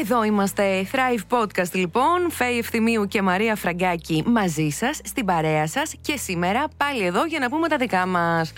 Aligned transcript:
Εδώ 0.00 0.24
είμαστε, 0.24 0.86
Thrive 0.92 1.38
Podcast 1.38 1.72
λοιπόν, 1.72 2.30
Φέη 2.30 2.58
Ευθυμίου 2.58 3.06
και 3.06 3.22
Μαρία 3.22 3.56
Φραγκάκη 3.56 4.24
μαζί 4.26 4.68
σας, 4.68 5.00
στην 5.04 5.24
παρέα 5.24 5.66
σας 5.66 5.94
και 6.00 6.16
σήμερα 6.16 6.64
πάλι 6.76 7.04
εδώ 7.04 7.24
για 7.24 7.38
να 7.38 7.48
πούμε 7.48 7.68
τα 7.68 7.76
δικά 7.76 8.06
μας. 8.06 8.52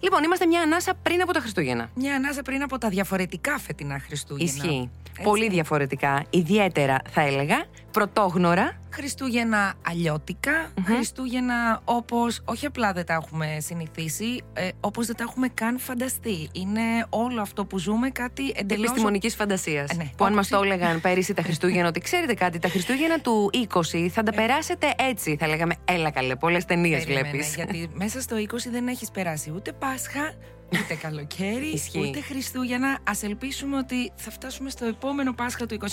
Λοιπόν, 0.00 0.22
είμαστε 0.22 0.46
μια 0.46 0.60
ανάσα 0.60 0.94
πριν 1.02 1.22
από 1.22 1.32
τα 1.32 1.40
Χριστούγεννα. 1.40 1.90
Μια 1.94 2.14
ανάσα 2.14 2.42
πριν 2.42 2.62
από 2.62 2.78
τα 2.78 2.88
διαφορετικά 2.88 3.58
φετινά 3.58 3.98
Χριστούγεννα. 4.06 4.52
Ισχύει. 4.52 4.90
Πολύ 5.22 5.48
διαφορετικά. 5.48 6.24
Ιδιαίτερα 6.30 6.96
θα 7.10 7.20
έλεγα. 7.20 7.64
Πρωτόγνωρα. 7.92 8.80
Χριστούγεννα 8.90 9.74
αλλιώτικα, 9.86 10.52
Χριστούγεννα 10.84 11.80
όπως 11.84 12.40
όχι 12.44 12.66
απλά 12.66 12.92
δεν 12.92 13.06
τα 13.06 13.14
έχουμε 13.14 13.56
συνηθίσει, 13.60 14.42
ε, 14.52 14.68
όπως 14.80 15.06
δεν 15.06 15.16
τα 15.16 15.24
έχουμε 15.28 15.48
καν 15.48 15.78
φανταστεί. 15.78 16.48
Είναι 16.52 17.06
όλο 17.08 17.40
αυτό 17.40 17.64
που 17.64 17.78
ζούμε 17.78 18.10
κάτι 18.10 18.52
εντελώς... 18.56 18.84
Επιστημονικής 18.84 19.34
φαντασίας. 19.34 19.90
Ε, 19.90 19.94
ναι. 19.94 20.10
Που 20.16 20.24
αν 20.24 20.32
μας 20.32 20.46
Όπως 20.52 20.60
το 20.60 20.66
είναι. 20.66 20.74
έλεγαν 20.74 21.00
πέρυσι 21.00 21.34
τα 21.34 21.42
Χριστούγεννα, 21.42 21.88
ότι 21.88 22.00
ξέρετε 22.00 22.34
κάτι, 22.34 22.58
τα 22.58 22.68
Χριστούγεννα 22.68 23.20
του 23.20 23.50
20 23.92 24.08
θα 24.08 24.22
τα 24.22 24.32
περάσετε 24.32 24.94
έτσι. 25.10 25.36
Θα 25.40 25.46
λέγαμε, 25.46 25.74
έλα 25.84 26.10
καλέ, 26.10 26.36
πολλές 26.36 26.64
ταινίες 26.64 27.04
Περίμενε, 27.04 27.28
βλέπεις. 27.28 27.54
Γιατί 27.54 27.88
μέσα 28.02 28.20
στο 28.20 28.36
20 28.36 28.42
δεν 28.70 28.88
έχεις 28.88 29.10
περάσει 29.10 29.52
ούτε 29.54 29.72
Πάσχα, 29.72 30.32
ούτε 30.80 30.94
καλοκαίρι, 30.94 31.66
Ισχύει. 31.66 32.06
ούτε 32.08 32.20
Χριστούγεννα. 32.20 32.88
Α 32.88 33.12
ελπίσουμε 33.22 33.76
ότι 33.76 34.12
θα 34.14 34.30
φτάσουμε 34.30 34.70
στο 34.70 34.84
επόμενο 34.84 35.32
Πάσχα 35.32 35.66
του 35.66 35.74
21. 35.74 35.84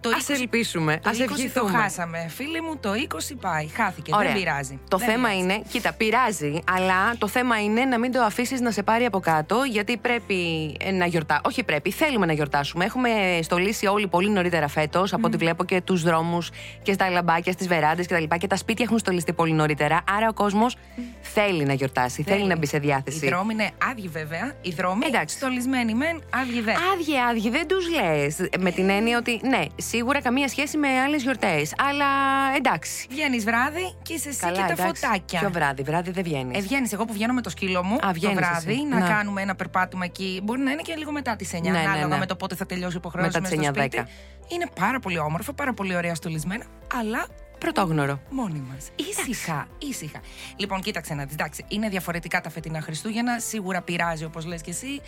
Το 0.00 0.08
Α 0.08 0.12
20 0.12 0.34
ελπίσουμε, 0.34 0.98
Το 1.02 1.08
ας 1.10 1.16
20 1.16 1.18
το 1.26 1.34
ευχηθούμε. 1.34 1.78
χάσαμε. 1.78 2.26
Φίλοι 2.28 2.60
μου, 2.60 2.76
το 2.76 2.92
20 2.94 3.34
πάει. 3.40 3.66
Χάθηκε. 3.66 4.10
Ωραία. 4.14 4.28
Δεν 4.32 4.38
πειράζει. 4.38 4.80
Το 4.88 4.96
Δεν 4.98 5.08
θέμα 5.08 5.28
πειράζει. 5.28 5.42
είναι, 5.44 5.62
κοίτα, 5.68 5.92
πειράζει, 5.92 6.58
αλλά 6.76 7.16
το 7.18 7.28
θέμα 7.28 7.62
είναι 7.62 7.84
να 7.84 7.98
μην 7.98 8.12
το 8.12 8.22
αφήσεις 8.22 8.60
να 8.60 8.70
σε 8.70 8.82
πάρει 8.82 9.04
από 9.04 9.20
κάτω, 9.20 9.62
γιατί 9.70 9.96
πρέπει 9.96 10.34
ε, 10.80 10.90
να 10.90 11.06
γιορτάσουμε. 11.06 11.48
Όχι, 11.48 11.64
πρέπει, 11.64 11.90
θέλουμε 11.90 12.26
να 12.26 12.32
γιορτάσουμε. 12.32 12.84
Έχουμε 12.84 13.38
στολίσει 13.42 13.86
όλοι 13.86 14.08
πολύ 14.08 14.30
νωρίτερα 14.30 14.68
φέτος, 14.68 15.12
από 15.12 15.26
ό,τι 15.26 15.36
βλέπω 15.36 15.64
και 15.64 15.80
τους 15.80 16.02
δρόμους 16.02 16.50
και 16.82 16.92
στα 16.92 17.10
λαμπάκια, 17.10 17.52
στις 17.52 17.68
βεράντες 17.68 18.06
κτλ. 18.06 18.24
Και, 18.38 18.46
τα 18.46 18.56
σπίτια 18.56 18.84
έχουν 18.84 18.98
στολιστεί 18.98 19.32
πολύ 19.32 19.52
νωρίτερα. 19.52 20.00
Άρα 20.16 20.28
ο 20.28 20.32
κόσμος 20.32 20.76
θέλει 21.20 21.64
να 21.64 21.72
γιορτάσει, 21.72 22.22
θέλει 22.22 22.44
να 22.46 22.56
μπει 22.56 22.66
σε 22.66 22.78
διάθεση. 22.78 23.26
Οι 23.26 23.28
δρόμοι 23.28 23.52
είναι 23.52 23.70
άδειοι 23.90 24.08
βέβαια. 24.22 24.52
Οι 24.60 24.70
δρόμοι 24.70 25.06
Εντάξει. 25.06 25.36
στολισμένοι 25.36 25.94
μεν, 25.94 26.22
άδειοι 26.34 26.60
δε. 26.60 26.72
Άδειοι, 26.92 27.18
άδειοι, 27.30 27.50
δεν 27.50 27.66
τους 27.68 27.84
λες. 27.90 28.48
Με 28.58 28.70
την 28.70 28.88
έννοια 28.90 29.18
ότι 29.18 29.40
ναι, 29.42 29.62
σίγουρα 29.76 30.20
καμία 30.22 30.48
σχέση 30.48 30.76
με 30.76 30.88
άλλες 30.88 31.22
γιορτές. 31.22 31.72
Αλλά 31.88 32.06
εντάξει. 32.56 33.06
Βγαίνεις 33.10 33.44
βράδυ 33.44 33.94
και 34.02 34.12
είσαι 34.12 34.28
εσύ 34.28 34.38
και 34.46 34.52
τα 34.58 34.72
εντάξει. 34.72 34.82
φωτάκια. 34.86 35.38
Ποιο 35.40 35.50
βράδυ, 35.50 35.82
βράδυ 35.82 36.10
δεν 36.10 36.24
βγαίνεις. 36.24 36.58
Ε, 36.58 36.60
βγαίνεις, 36.60 36.92
εγώ 36.92 37.04
που 37.04 37.12
βγαίνω 37.12 37.32
με 37.32 37.40
το 37.42 37.50
σκύλο 37.50 37.82
μου 37.84 37.94
Α, 37.94 37.98
το 38.00 38.10
βγαίνεις 38.12 38.36
βράδυ 38.36 38.72
εσύ. 38.72 38.82
να, 38.84 38.98
Να. 38.98 39.08
κάνουμε 39.08 39.42
ένα 39.42 39.54
περπάτημα 39.54 40.04
εκεί. 40.04 40.40
Μπορεί 40.44 40.60
να 40.60 40.70
είναι 40.70 40.82
και 40.82 40.94
λίγο 40.94 41.12
μετά 41.12 41.36
τις 41.36 41.52
9, 41.54 41.60
Ναι, 41.62 41.70
ναι, 41.70 41.78
ανάλογα 41.78 42.06
ναι. 42.06 42.18
με 42.18 42.26
το 42.26 42.36
πότε 42.36 42.54
θα 42.54 42.66
τελειώσει 42.66 42.94
η 42.94 42.98
υποχρέωση 42.98 43.28
Μετά 43.28 43.40
μέσα 43.40 43.54
τις 43.56 43.64
στο 43.66 43.82
9-10. 43.82 43.86
σπίτι. 43.86 44.10
Είναι 44.54 44.66
πάρα 44.80 44.98
πολύ 45.00 45.18
όμορφο, 45.18 45.52
πάρα 45.52 45.72
πολύ 45.74 45.96
ωραία 45.96 46.14
στολισμένα, 46.14 46.64
αλλά 47.00 47.26
Πρωτόγνωρο. 47.60 48.20
μόνοι 48.30 48.62
μας. 48.72 48.88
Ήσυχα, 48.96 49.68
ήσυχα. 49.78 50.20
Λοιπόν, 50.56 50.80
κοίταξε 50.80 51.14
να 51.14 51.24
δεις. 51.24 51.32
Εντάξει, 51.32 51.64
είναι 51.68 51.88
διαφορετικά 51.88 52.40
τα 52.40 52.50
φετινά 52.50 52.80
Χριστούγεννα. 52.80 53.38
Σίγουρα 53.38 53.82
πειράζει, 53.82 54.24
όπως 54.24 54.44
λες 54.46 54.62
και 54.62 54.70
εσύ. 54.70 55.00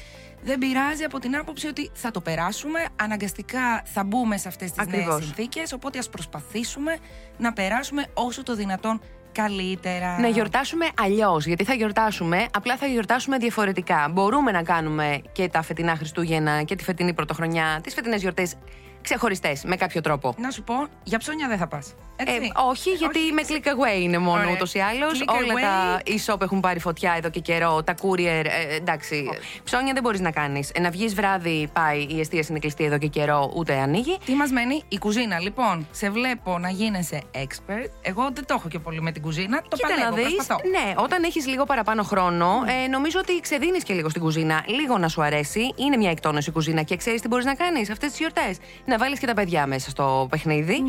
Δεν 0.42 0.58
πειράζει 0.58 1.04
από 1.04 1.18
την 1.18 1.36
άποψη 1.36 1.66
ότι 1.66 1.90
θα 1.94 2.10
το 2.10 2.20
περάσουμε. 2.20 2.78
Αναγκαστικά 3.02 3.82
θα 3.84 4.04
μπούμε 4.04 4.36
σε 4.36 4.48
αυτές 4.48 4.72
τις 4.72 4.86
νέες 4.86 5.00
Ακριβώς. 5.00 5.24
συνθήκες. 5.24 5.72
Οπότε 5.72 5.98
ας 5.98 6.08
προσπαθήσουμε 6.08 6.96
να 7.38 7.52
περάσουμε 7.52 8.06
όσο 8.14 8.42
το 8.42 8.54
δυνατόν 8.54 9.00
καλύτερα. 9.32 10.20
Να 10.20 10.28
γιορτάσουμε 10.28 10.86
αλλιώς. 11.00 11.46
Γιατί 11.46 11.64
θα 11.64 11.74
γιορτάσουμε, 11.74 12.46
απλά 12.52 12.76
θα 12.76 12.86
γιορτάσουμε 12.86 13.36
διαφορετικά. 13.38 14.08
Μπορούμε 14.12 14.50
να 14.50 14.62
κάνουμε 14.62 15.22
και 15.32 15.48
τα 15.48 15.62
φετινά 15.62 15.96
Χριστούγεννα 15.96 16.62
και 16.62 16.76
τη 16.76 16.84
φετινή 16.84 17.14
Πρωτοχρονιά, 17.14 17.80
τις 17.82 17.94
φετινές 17.94 18.20
γιορτές 18.20 18.54
ξεχωριστές 19.02 19.64
με 19.64 19.76
κάποιο 19.76 20.00
τρόπο. 20.00 20.34
Να 20.38 20.50
σου 20.50 20.62
πω, 20.62 20.74
για 21.02 21.18
ψώνια 21.18 21.48
δεν 21.48 21.58
θα 21.58 21.66
πας. 21.66 21.94
Ε, 22.26 22.50
όχι, 22.68 22.90
γιατί 22.90 23.18
με 23.32 23.42
click 23.48 23.66
away 23.66 24.00
είναι 24.00 24.18
μόνο 24.18 24.38
Ωραία. 24.40 24.52
ούτως 24.52 24.74
ή 24.74 24.78
άλλως. 24.78 25.18
Click 25.22 25.34
Όλα 25.34 25.54
away. 25.54 25.60
τα 25.60 26.00
e-shop 26.34 26.40
έχουν 26.40 26.60
πάρει 26.60 26.78
φωτιά 26.80 27.14
εδώ 27.16 27.30
και 27.30 27.40
καιρό. 27.40 27.82
Τα 27.82 27.94
courier, 28.02 28.44
ε, 28.44 28.74
εντάξει. 28.76 29.28
Ψώνια 29.64 29.92
δεν 29.92 30.02
μπορείς 30.02 30.20
να 30.20 30.30
κάνεις. 30.30 30.70
να 30.80 30.90
βγεις 30.90 31.14
βράδυ, 31.14 31.68
πάει, 31.72 32.06
η 32.10 32.20
εστίαση 32.20 32.46
είναι 32.50 32.58
κλειστή 32.58 32.84
εδώ 32.84 32.98
και 32.98 33.06
καιρό, 33.06 33.52
ούτε 33.56 33.74
ανοίγει. 33.78 34.18
Τι 34.24 34.32
μας 34.34 34.50
μένει, 34.50 34.82
η 34.88 34.98
κουζίνα. 34.98 35.40
Λοιπόν, 35.40 35.86
σε 35.90 36.10
βλέπω 36.10 36.58
να 36.58 36.68
γίνεσαι 36.70 37.22
expert. 37.32 37.90
Εγώ 38.02 38.28
δεν 38.32 38.46
το 38.46 38.54
έχω 38.58 38.68
και 38.68 38.78
πολύ 38.78 39.02
με 39.02 39.12
την 39.12 39.22
κουζίνα. 39.22 39.62
Το 39.68 39.76
Κοίτα 39.76 39.88
παλεύω, 39.88 40.10
να 40.10 40.16
δεις, 40.16 40.34
προσπαθώ. 40.34 40.60
ναι, 40.68 40.92
όταν 40.96 41.22
έχεις 41.24 41.46
λίγο 41.46 41.64
παραπάνω 41.64 42.02
χρόνο, 42.02 42.62
ε, 42.84 42.88
νομίζω 42.88 43.18
ότι 43.18 43.40
ξεδίνεις 43.40 43.82
και 43.82 43.94
λίγο 43.94 44.08
στην 44.08 44.22
κουζίνα. 44.22 44.64
Λίγο 44.66 44.98
να 44.98 45.08
σου 45.08 45.22
αρέσει. 45.22 45.72
Είναι 45.76 45.96
μια 45.96 46.10
εκτόνωση 46.10 46.50
κουζίνα 46.50 46.82
και 46.82 46.96
ξέρεις 46.96 47.20
τι 47.20 47.28
μπορείς 47.28 47.44
να 47.44 47.54
κάνεις 47.54 47.90
αυτές 47.90 48.10
τις 48.10 48.18
γιορτές. 48.18 48.56
Να 48.84 48.98
βάλεις 48.98 49.18
και 49.18 49.26
τα 49.26 49.34
παιδιά 49.34 49.66
μέσα 49.66 49.90
στο 49.90 50.26
παιχνιδι 50.30 50.82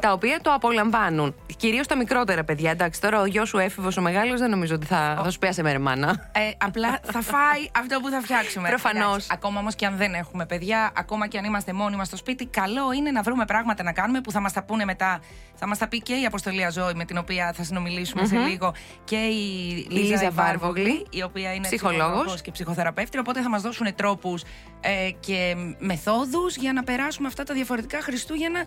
τα 0.00 0.12
οποία 0.12 0.38
το 0.42 0.50
απολαμβάνουν. 0.52 0.79
Κυρίως 1.56 1.86
τα 1.86 1.96
μικρότερα 1.96 2.44
παιδιά. 2.44 2.70
Εντάξει, 2.70 3.00
τώρα 3.00 3.20
ο 3.20 3.26
γιος 3.26 3.48
σου 3.48 3.58
έφηβος, 3.58 3.96
ο 3.96 4.00
μεγάλος, 4.00 4.40
δεν 4.40 4.50
νομίζω 4.50 4.74
ότι 4.74 4.86
θα, 4.86 5.20
θα 5.24 5.30
σου 5.30 5.38
πιάσει 5.38 5.62
μέρα 5.62 5.78
μάνα. 5.78 6.30
Ε, 6.32 6.40
απλά 6.58 6.98
θα 7.02 7.20
φάει 7.20 7.68
αυτό 7.78 8.00
που 8.00 8.08
θα 8.08 8.20
φτιάξουμε. 8.20 8.68
Προφανώς. 8.68 9.04
Εντάξει, 9.04 9.28
Ακόμα 9.32 9.60
όμως 9.60 9.74
και 9.74 9.86
αν 9.86 9.96
δεν 9.96 10.14
έχουμε 10.14 10.46
παιδιά, 10.46 10.90
ακόμα 10.96 11.26
και 11.26 11.38
αν 11.38 11.44
είμαστε 11.44 11.72
μόνοι 11.72 11.96
μας 11.96 12.06
στο 12.06 12.16
σπίτι, 12.16 12.46
καλό 12.46 12.92
είναι 12.92 13.10
να 13.10 13.22
βρούμε 13.22 13.44
πράγματα 13.44 13.82
να 13.82 13.92
κάνουμε 13.92 14.20
που 14.20 14.30
θα 14.30 14.40
μας 14.40 14.52
τα 14.52 14.62
πούνε 14.62 14.84
μετά. 14.84 15.20
Θα 15.54 15.66
μας 15.66 15.78
τα 15.78 15.88
πει 15.88 16.00
και 16.00 16.14
η 16.14 16.24
Αποστολή 16.24 16.64
Αζώη, 16.64 16.94
με 16.94 17.04
την 17.04 17.18
οποία 17.18 17.52
θα 17.56 17.62
συνομιλησουμε 17.62 18.26
σε 18.26 18.36
λίγο, 18.36 18.74
και 19.04 19.16
η 19.16 19.86
Λίζα, 19.90 20.10
Λίζα 20.10 20.24
Εβάρβογλη, 20.24 20.82
Βάρβογλη, 20.82 21.06
η 21.10 21.22
οποία 21.22 21.54
είναι 21.54 21.66
ψυχολόγος. 21.66 22.06
ψυχολόγος 22.06 22.40
και 22.40 22.50
ψυχοθεραπεύτρια. 22.50 23.20
Οπότε 23.20 23.42
θα 23.42 23.48
μας 23.48 23.62
δώσουν 23.62 23.94
τρόπους 23.94 24.42
ε, 24.80 25.10
και 25.20 25.56
μεθόδους 25.78 26.56
για 26.56 26.72
να 26.72 26.82
περάσουμε 26.82 27.28
αυτά 27.28 27.44
τα 27.44 27.54
διαφορετικά 27.54 28.00
Χριστούγεννα. 28.00 28.64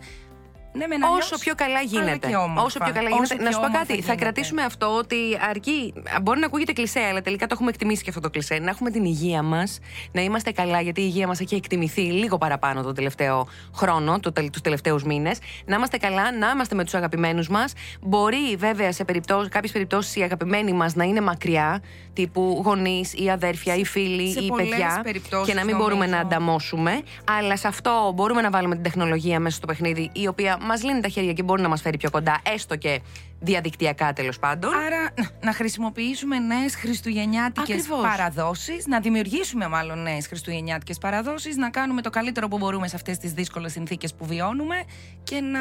Ναι, 0.74 0.88
με 0.88 0.96
Όσο 1.18 1.38
πιο 1.40 1.54
καλά 1.56 1.82
γίνεται. 1.82 2.28
Και 2.28 2.36
όμορφα. 2.36 2.62
Όσο 2.66 2.80
πιο 2.80 2.94
καλά 2.94 3.08
Όσο 3.08 3.16
γίνεται. 3.16 3.36
πιο 3.36 3.44
να 3.44 3.52
σου 3.52 3.60
πω 3.60 3.66
όμορφα 3.66 3.78
κάτι. 3.86 3.94
Θα 3.94 4.00
γίνεται. 4.02 4.16
κρατήσουμε 4.24 4.62
αυτό 4.62 4.96
ότι 4.96 5.16
αρκεί. 5.50 5.94
Μπορεί 6.22 6.40
να 6.40 6.46
ακούγεται 6.46 6.74
κλισέ, 6.74 7.00
αλλά 7.00 7.22
τελικά 7.22 7.46
το 7.48 7.54
έχουμε 7.56 7.70
εκτιμήσει 7.70 8.04
και 8.04 8.10
αυτό 8.10 8.22
το 8.22 8.30
κλισέ. 8.30 8.60
Να 8.62 8.70
έχουμε 8.70 8.90
την 8.92 9.06
υγεία 9.06 9.42
μας, 9.44 9.80
να 10.12 10.22
είμαστε 10.22 10.52
καλά, 10.52 10.82
γιατί 10.82 11.02
η 11.02 11.06
υγεία 11.08 11.28
μας 11.28 11.40
έχει 11.40 11.56
εκτιμηθεί 11.56 12.02
λίγο 12.02 12.38
παραπάνω 12.38 12.82
τον 12.84 12.96
τελευταίο 12.96 13.48
χρόνο, 13.76 14.20
τους 14.20 14.62
τελευταίους 14.62 15.04
μήνες. 15.04 15.38
Να 15.66 15.76
είμαστε 15.76 15.98
καλά, 15.98 16.32
να 16.38 16.50
είμαστε 16.50 16.76
με 16.76 16.84
τους 16.84 16.94
αγαπημένους 16.94 17.50
μας. 17.50 17.74
Μπορεί 18.02 18.56
βέβαια 18.58 18.92
σε 18.92 19.06
κάποιες 19.50 19.72
περιπτώσεις 19.72 20.16
οι 20.16 20.22
αγαπημένοι 20.22 20.74
μας 20.74 20.96
να 20.96 21.04
είναι 21.04 21.22
μακριά, 21.22 21.82
τύπου 22.14 22.62
γονείς 22.66 23.14
ή 23.14 23.30
αδέρφια 23.30 23.76
ή 23.76 23.86
φίλοι 23.86 24.32
Σε 24.32 24.40
ή 24.40 24.48
πολλές 24.48 24.70
παιδιά. 24.70 25.00
περιπτώσεις, 25.04 25.48
Και 25.48 25.60
να 25.60 25.66
μην 25.66 25.76
μπορούμε 25.76 25.94
νομίζω. 26.06 26.16
να 26.16 26.20
ανταμώσουμε. 26.20 27.02
Αλλά 27.40 27.58
σε 27.58 27.68
αυτό 27.68 28.12
μπορούμε 28.16 28.42
να 28.42 28.50
βάλουμε 28.50 28.74
την 28.76 28.84
τεχνολογία 28.84 29.40
μέσα 29.40 29.56
στο 29.56 29.66
παιχνίδι, 29.68 30.10
η 30.14 30.28
οποία 30.28 30.58
μας 30.64 30.84
λύνει 30.84 31.00
τα 31.00 31.08
χέρια 31.08 31.34
και 31.34 31.44
μπορεί 31.44 31.62
να 31.62 31.68
μας 31.70 31.82
φέρει 31.82 31.98
πιο 31.98 32.10
κοντά, 32.10 32.42
έστω 32.54 32.76
και 32.76 33.02
διαδικτυακά 33.40 34.14
τέλος 34.14 34.40
πάντων. 34.40 34.74
Άρα 34.74 35.02
να- 35.18 35.30
να 35.44 35.54
χρησιμοποιήσουμε 35.54 36.40
νέες 36.40 36.76
χριστουγεννιάτικες 36.76 37.76
Ακριβώς. 37.82 38.02
παραδόσεις, 38.02 38.88
να 38.88 39.00
δημιουργήσουμε 39.00 39.68
μάλλον 39.68 40.02
νέες 40.02 40.28
χριστουγεννιάτικες 40.28 40.98
παραδόσεις, 40.98 41.56
να 41.56 41.70
κάνουμε 41.70 42.02
το 42.02 42.10
καλύτερο 42.10 42.48
που 42.48 42.58
μπορούμε 42.58 42.88
σε 42.88 42.96
αυτές 42.96 43.18
τις 43.18 43.34
δύσκολες 43.34 43.72
συνθήκες 43.72 44.14
που 44.14 44.26
βιώνουμε 44.26 44.76
και 45.24 45.40
να, 45.42 45.60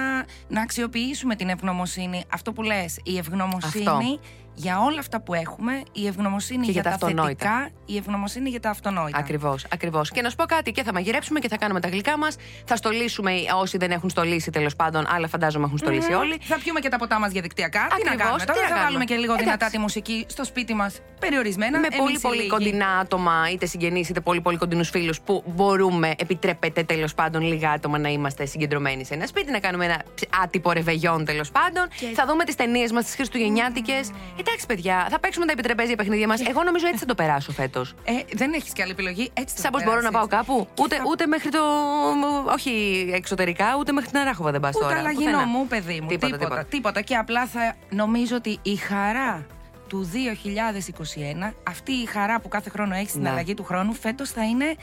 να 0.49 0.61
αξιοποιήσουμε 0.63 1.35
την 1.37 1.49
ευγνωμοσύνη. 1.49 2.25
Αυτό 2.33 2.53
που 2.53 2.63
λες, 2.63 2.99
η 3.05 3.17
ευγνωμοσύνη 3.19 3.87
Αυτό. 3.89 4.19
Για 4.55 4.81
όλα 4.81 4.99
αυτά 4.99 5.21
που 5.21 5.35
έχουμε, 5.35 5.83
η 5.93 6.07
ευγνωμοσύνη 6.07 6.65
Και 6.67 6.71
για, 6.73 6.81
για 6.81 6.91
τα 6.91 6.97
τα 6.99 7.07
αυτονόητα. 7.07 7.49
θετικά, 7.49 7.71
η 7.87 7.97
ευγνωμοσύνη 7.97 8.49
για 8.51 8.61
τα 8.61 8.71
αυτονόητα. 8.71 9.19
Ακριβώς, 9.19 9.67
ακριβώς. 9.73 10.11
Και 10.11 10.23
να 10.23 10.29
σου 10.31 10.37
πω 10.37 10.45
κάτι, 10.45 10.73
και 10.73 10.83
θα 10.83 10.93
μαγειρέψουμε 10.93 11.39
και 11.41 11.49
θα 11.49 11.57
κάνουμε 11.57 11.81
τα 11.81 11.89
γλυκά 11.89 12.19
μας. 12.19 12.37
Θα 12.65 12.77
στολίσουμε 12.77 13.33
όσοι 13.61 13.77
δεν 13.79 13.91
έχουν 13.91 14.11
στολίσει 14.11 14.51
τέλος 14.51 14.77
πάντων, 14.77 15.07
αλλά 15.09 15.29
φαντάζομαι 15.29 15.65
έχουν 15.65 15.79
στολίσει 15.79 16.13
όλοι. 16.13 16.39
Θα 16.43 16.59
πιούμε 16.65 16.81
και 16.81 16.89
τα 16.89 16.97
ποτά 16.99 17.19
μας 17.19 17.31
διαδικτυακά. 17.31 17.79
τι 17.79 17.87
να 17.89 17.95
Ακριβώς, 17.97 18.19
κάνουμε 18.19 18.39
τι 18.41 18.47
τώρα, 18.47 18.61
να 18.61 18.67
θα 18.67 18.69
κάνουμε. 18.69 18.85
βάλουμε 18.87 19.05
και 19.05 19.15
λίγο 19.15 19.33
Εντάξει. 19.33 19.45
δυνατά 19.45 19.67
τη 19.71 19.79
μουσική 19.79 20.25
στο 20.29 20.45
σπίτι 20.45 20.75
μας 20.75 20.99
περιορισμένα. 21.21 21.79
Με 21.79 21.87
εμείς 21.87 21.99
πολύ 21.99 22.15
οι 22.15 22.19
πολύ 22.21 22.37
λίγοι. 22.37 22.49
κοντινά 22.49 22.89
άτομα, 22.89 23.49
είτε 23.53 23.67
συγγενείς 23.67 24.09
είτε 24.09 24.21
πολύ 24.21 24.41
πολύ 24.41 24.57
κοντινούς 24.57 24.91
φίλους 24.91 25.21
που 25.21 25.43
μπορούμε, 25.47 26.15
επιτρέπεται 26.19 26.83
τέλος 26.83 27.15
πάντων 27.15 27.43
λίγα 27.43 27.71
άτομα 27.71 27.99
να 27.99 28.09
είμαστε 28.09 28.47
συγκεντρωμένοι 28.47 29.05
σε 29.05 29.15
ένα 29.15 29.27
σπίτι, 29.27 29.51
να 29.51 29.59
κάνουμε 29.61 29.85
ένα 29.85 30.03
άτυπο 30.43 30.73
ρεβεγιόν 30.73 31.25
τέλος 31.25 31.51
πάντων. 31.51 31.89
Θα 32.15 32.27
δούμε 32.27 32.45
τις 32.45 32.55
ταινίες 32.55 32.93
μας, 32.93 33.05
τις 33.05 33.15
Χριστουγεννιάτικες. 33.15 34.11
Εντάξει, 34.47 34.67
παιδιά, 34.67 35.07
θα 35.11 35.21
παίξουμε 35.21 35.47
τα 35.47 35.53
επιτρεπέζια 35.53 35.97
παιχνίδια 35.97 36.27
μας. 36.27 36.41
Εγώ 36.41 36.63
νομίζω 36.63 36.87
έτσι 36.87 36.99
θα 36.99 37.07
το 37.07 37.15
περάσω 37.15 37.53
φέτος. 37.53 37.95
Ε, 38.05 38.13
δεν 38.35 38.53
έχεις 38.53 38.73
και 38.73 38.83
άλλη 38.83 38.91
επιλογή. 38.91 39.31
Έτσι 39.35 39.55
θα 39.55 39.61
Σαν 39.61 39.71
πως 39.71 39.83
το 39.83 39.89
μπορώ 39.89 40.01
να 40.01 40.11
πάω 40.11 40.27
περάσεις. 40.27 40.47
κάπου. 40.49 40.69
Και 40.75 40.83
Ούτε, 40.83 40.97
θα- 40.97 41.03
ούτε 41.07 41.27
μέχρι 41.27 41.49
το. 41.51 41.61
Όχι 42.53 43.07
εξωτερικά, 43.15 43.67
ούτε 43.79 43.93
μέχρι 43.93 44.11
την 44.11 44.19
Αράχοβα 44.19 44.51
δεν 44.51 44.61
πας 44.61 44.75
Ούτε 44.77 44.85
τώρα. 44.85 44.99
αλλαγινό 44.99 45.25
Πουθενά. 45.31 45.47
μου, 45.47 45.67
παιδί 45.67 46.01
μου. 46.01 46.09
Τίποτα, 46.09 46.27
Τίποτα, 46.27 46.39
τίποτα. 46.45 46.65
τίποτα. 46.65 47.01
Και 47.01 47.15
απλά 47.17 47.47
θα 47.47 47.75
νομίζω 47.91 48.37
ότι 48.37 48.59
η 48.63 48.77
χαρά 48.77 49.47
του 49.89 50.11
2021, 50.13 51.53
αυτή 51.69 51.93
η 51.93 52.07
χαρά 52.07 52.41
που 52.41 52.49
κάθε 52.49 52.71
χρόνο 52.71 52.95
έχεις 52.95 53.11
στην 53.11 53.23
Να. 53.23 53.31
αλλαγή 53.31 53.55
του 53.55 53.65
χρόνου, 53.65 53.93
φέτος 53.95 54.31
θα 54.31 54.45
είναι 54.45 54.75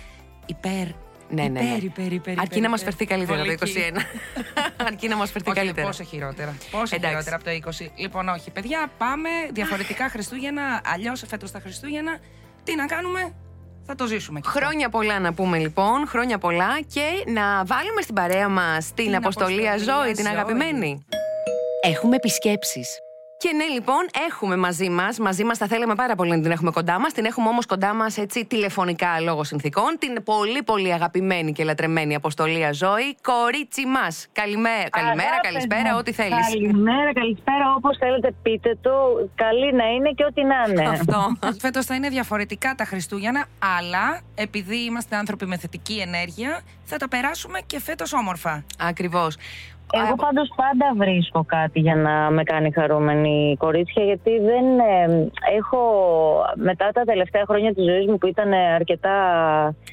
υπέρ. 0.45 0.87
Ναι, 1.31 1.41
ναι, 1.43 1.49
ναι. 1.49 1.59
υπέρ, 1.59 1.83
υπέρ, 1.83 2.11
υπέρ, 2.11 2.31
Αρκεί 2.39 2.43
υπέρ, 2.45 2.61
να 2.61 2.69
μας 2.69 2.81
υπέρ. 2.81 2.93
φερθεί 2.93 3.05
καλύτερα 3.13 3.37
το 3.39 3.45
Βολική. 3.45 3.83
21. 3.93 3.97
Αρκεί 4.87 5.07
να 5.07 5.15
μας 5.15 5.31
φερθεί 5.31 5.49
Όχι, 5.49 5.59
καλύτερα. 5.59 5.87
πόσο 5.87 6.03
χειρότερα. 6.03 6.55
Πόσο 6.71 6.95
Εντάξει. 6.95 7.07
χειρότερα 7.07 7.35
από 7.35 7.45
το 7.45 7.51
20. 7.85 7.91
Λοιπόν, 7.95 8.27
όχι, 8.29 8.51
παιδιά, 8.51 8.91
πάμε 8.97 9.29
διαφορετικά 9.51 10.09
Χριστούγεννα. 10.09 10.81
Αλλιώς 10.93 11.23
φέτος 11.27 11.51
τα 11.51 11.59
Χριστούγεννα. 11.59 12.17
Τι 12.63 12.75
να 12.75 12.85
κάνουμε, 12.85 13.33
θα 13.85 13.95
το 13.95 14.05
ζήσουμε. 14.05 14.39
κι 14.39 14.47
αυτό. 14.47 14.59
Χρόνια 14.59 14.89
πολλά 14.89 15.19
να 15.19 15.33
πούμε 15.33 15.57
λοιπόν, 15.57 16.07
χρόνια 16.07 16.37
πολλά 16.37 16.79
και 16.93 17.31
να 17.31 17.65
βάλουμε 17.65 18.01
στην 18.01 18.15
παρέα 18.15 18.49
μας 18.49 18.85
την, 18.93 19.05
Την 19.05 19.15
Αποστολία 19.15 19.71
Αποστολία 19.71 19.95
Ζωή, 20.03 20.11
την 20.13 20.23
Ζωή. 20.25 20.33
αγαπημένη. 20.33 21.05
Έχουμε 21.83 22.15
επισκέψεις. 22.15 22.89
Και 23.43 23.53
ναι, 23.55 23.65
λοιπόν, 23.65 24.07
έχουμε 24.29 24.55
μαζί 24.57 24.89
μας. 24.89 25.19
Μαζί 25.19 25.43
μας 25.43 25.57
θα 25.57 25.67
θέλαμε 25.67 25.95
πάρα 25.95 26.15
πολύ 26.15 26.29
να 26.29 26.41
την 26.41 26.51
έχουμε 26.51 26.71
κοντά 26.71 26.99
μας. 26.99 27.13
Την 27.13 27.25
έχουμε 27.25 27.49
όμως 27.49 27.65
κοντά 27.65 27.93
μας 27.93 28.17
έτσι 28.17 28.45
τηλεφωνικά 28.45 29.19
λόγω 29.19 29.43
συνθήκων. 29.43 29.95
Την 29.99 30.23
πολύ 30.23 30.63
πολύ 30.63 30.93
αγαπημένη 30.93 31.51
και 31.51 31.63
λατρεμένη 31.63 32.15
Αποστολία 32.15 32.71
Ζωή, 32.71 33.15
κορίτσι 33.21 33.85
μας. 33.85 34.27
Καλημέρα, 34.31 34.89
καλημέρα 34.89 35.29
Αγάπες 35.29 35.49
καλησπέρα, 35.51 35.91
μου, 35.91 35.97
ό,τι 35.99 36.11
θέλεις. 36.11 36.47
Καλημέρα, 36.53 37.13
καλησπέρα, 37.13 37.73
όπως 37.77 37.97
θέλετε 37.97 38.33
πείτε 38.41 38.77
το. 38.81 38.91
Καλή 39.35 39.73
να 39.73 39.85
είναι 39.85 40.09
και 40.09 40.23
ό,τι 40.23 40.43
να 40.43 40.55
είναι. 40.69 40.89
Αυτό. 40.89 41.37
Φέτος 41.59 41.85
θα 41.85 41.95
είναι 41.95 42.09
διαφορετικά 42.09 42.75
τα 42.75 42.85
Χριστούγεννα, 42.85 43.45
αλλά 43.79 44.21
επειδή 44.35 44.83
είμαστε 44.83 45.15
άνθρωποι 45.15 45.45
με 45.45 45.57
θετική 45.57 45.97
ενέργεια, 45.97 46.61
θα 46.83 46.97
τα 46.97 47.07
περάσουμε 47.07 47.59
και 47.65 47.79
φέτος 47.79 48.13
όμορφα. 48.13 48.63
Ακριβώς. 48.79 49.37
Εγώ 49.93 50.15
πάντως 50.15 50.49
πάντα 50.55 50.93
βρίσκω 50.95 51.43
κάτι 51.47 51.79
για 51.79 51.95
να 51.95 52.29
με 52.31 52.43
κάνει 52.43 52.71
χαρούμενη 52.71 53.55
κορίτσια 53.59 54.03
γιατί 54.03 54.31
δεν 54.39 54.65
ε, 54.79 55.27
έχω 55.57 55.81
μετά 56.55 56.89
τα 56.93 57.01
τελευταία 57.01 57.43
χρόνια 57.47 57.73
της 57.73 57.83
ζωής 57.83 58.05
μου 58.07 58.17
που 58.17 58.27
ήταν 58.27 58.53
αρκετά 58.53 59.15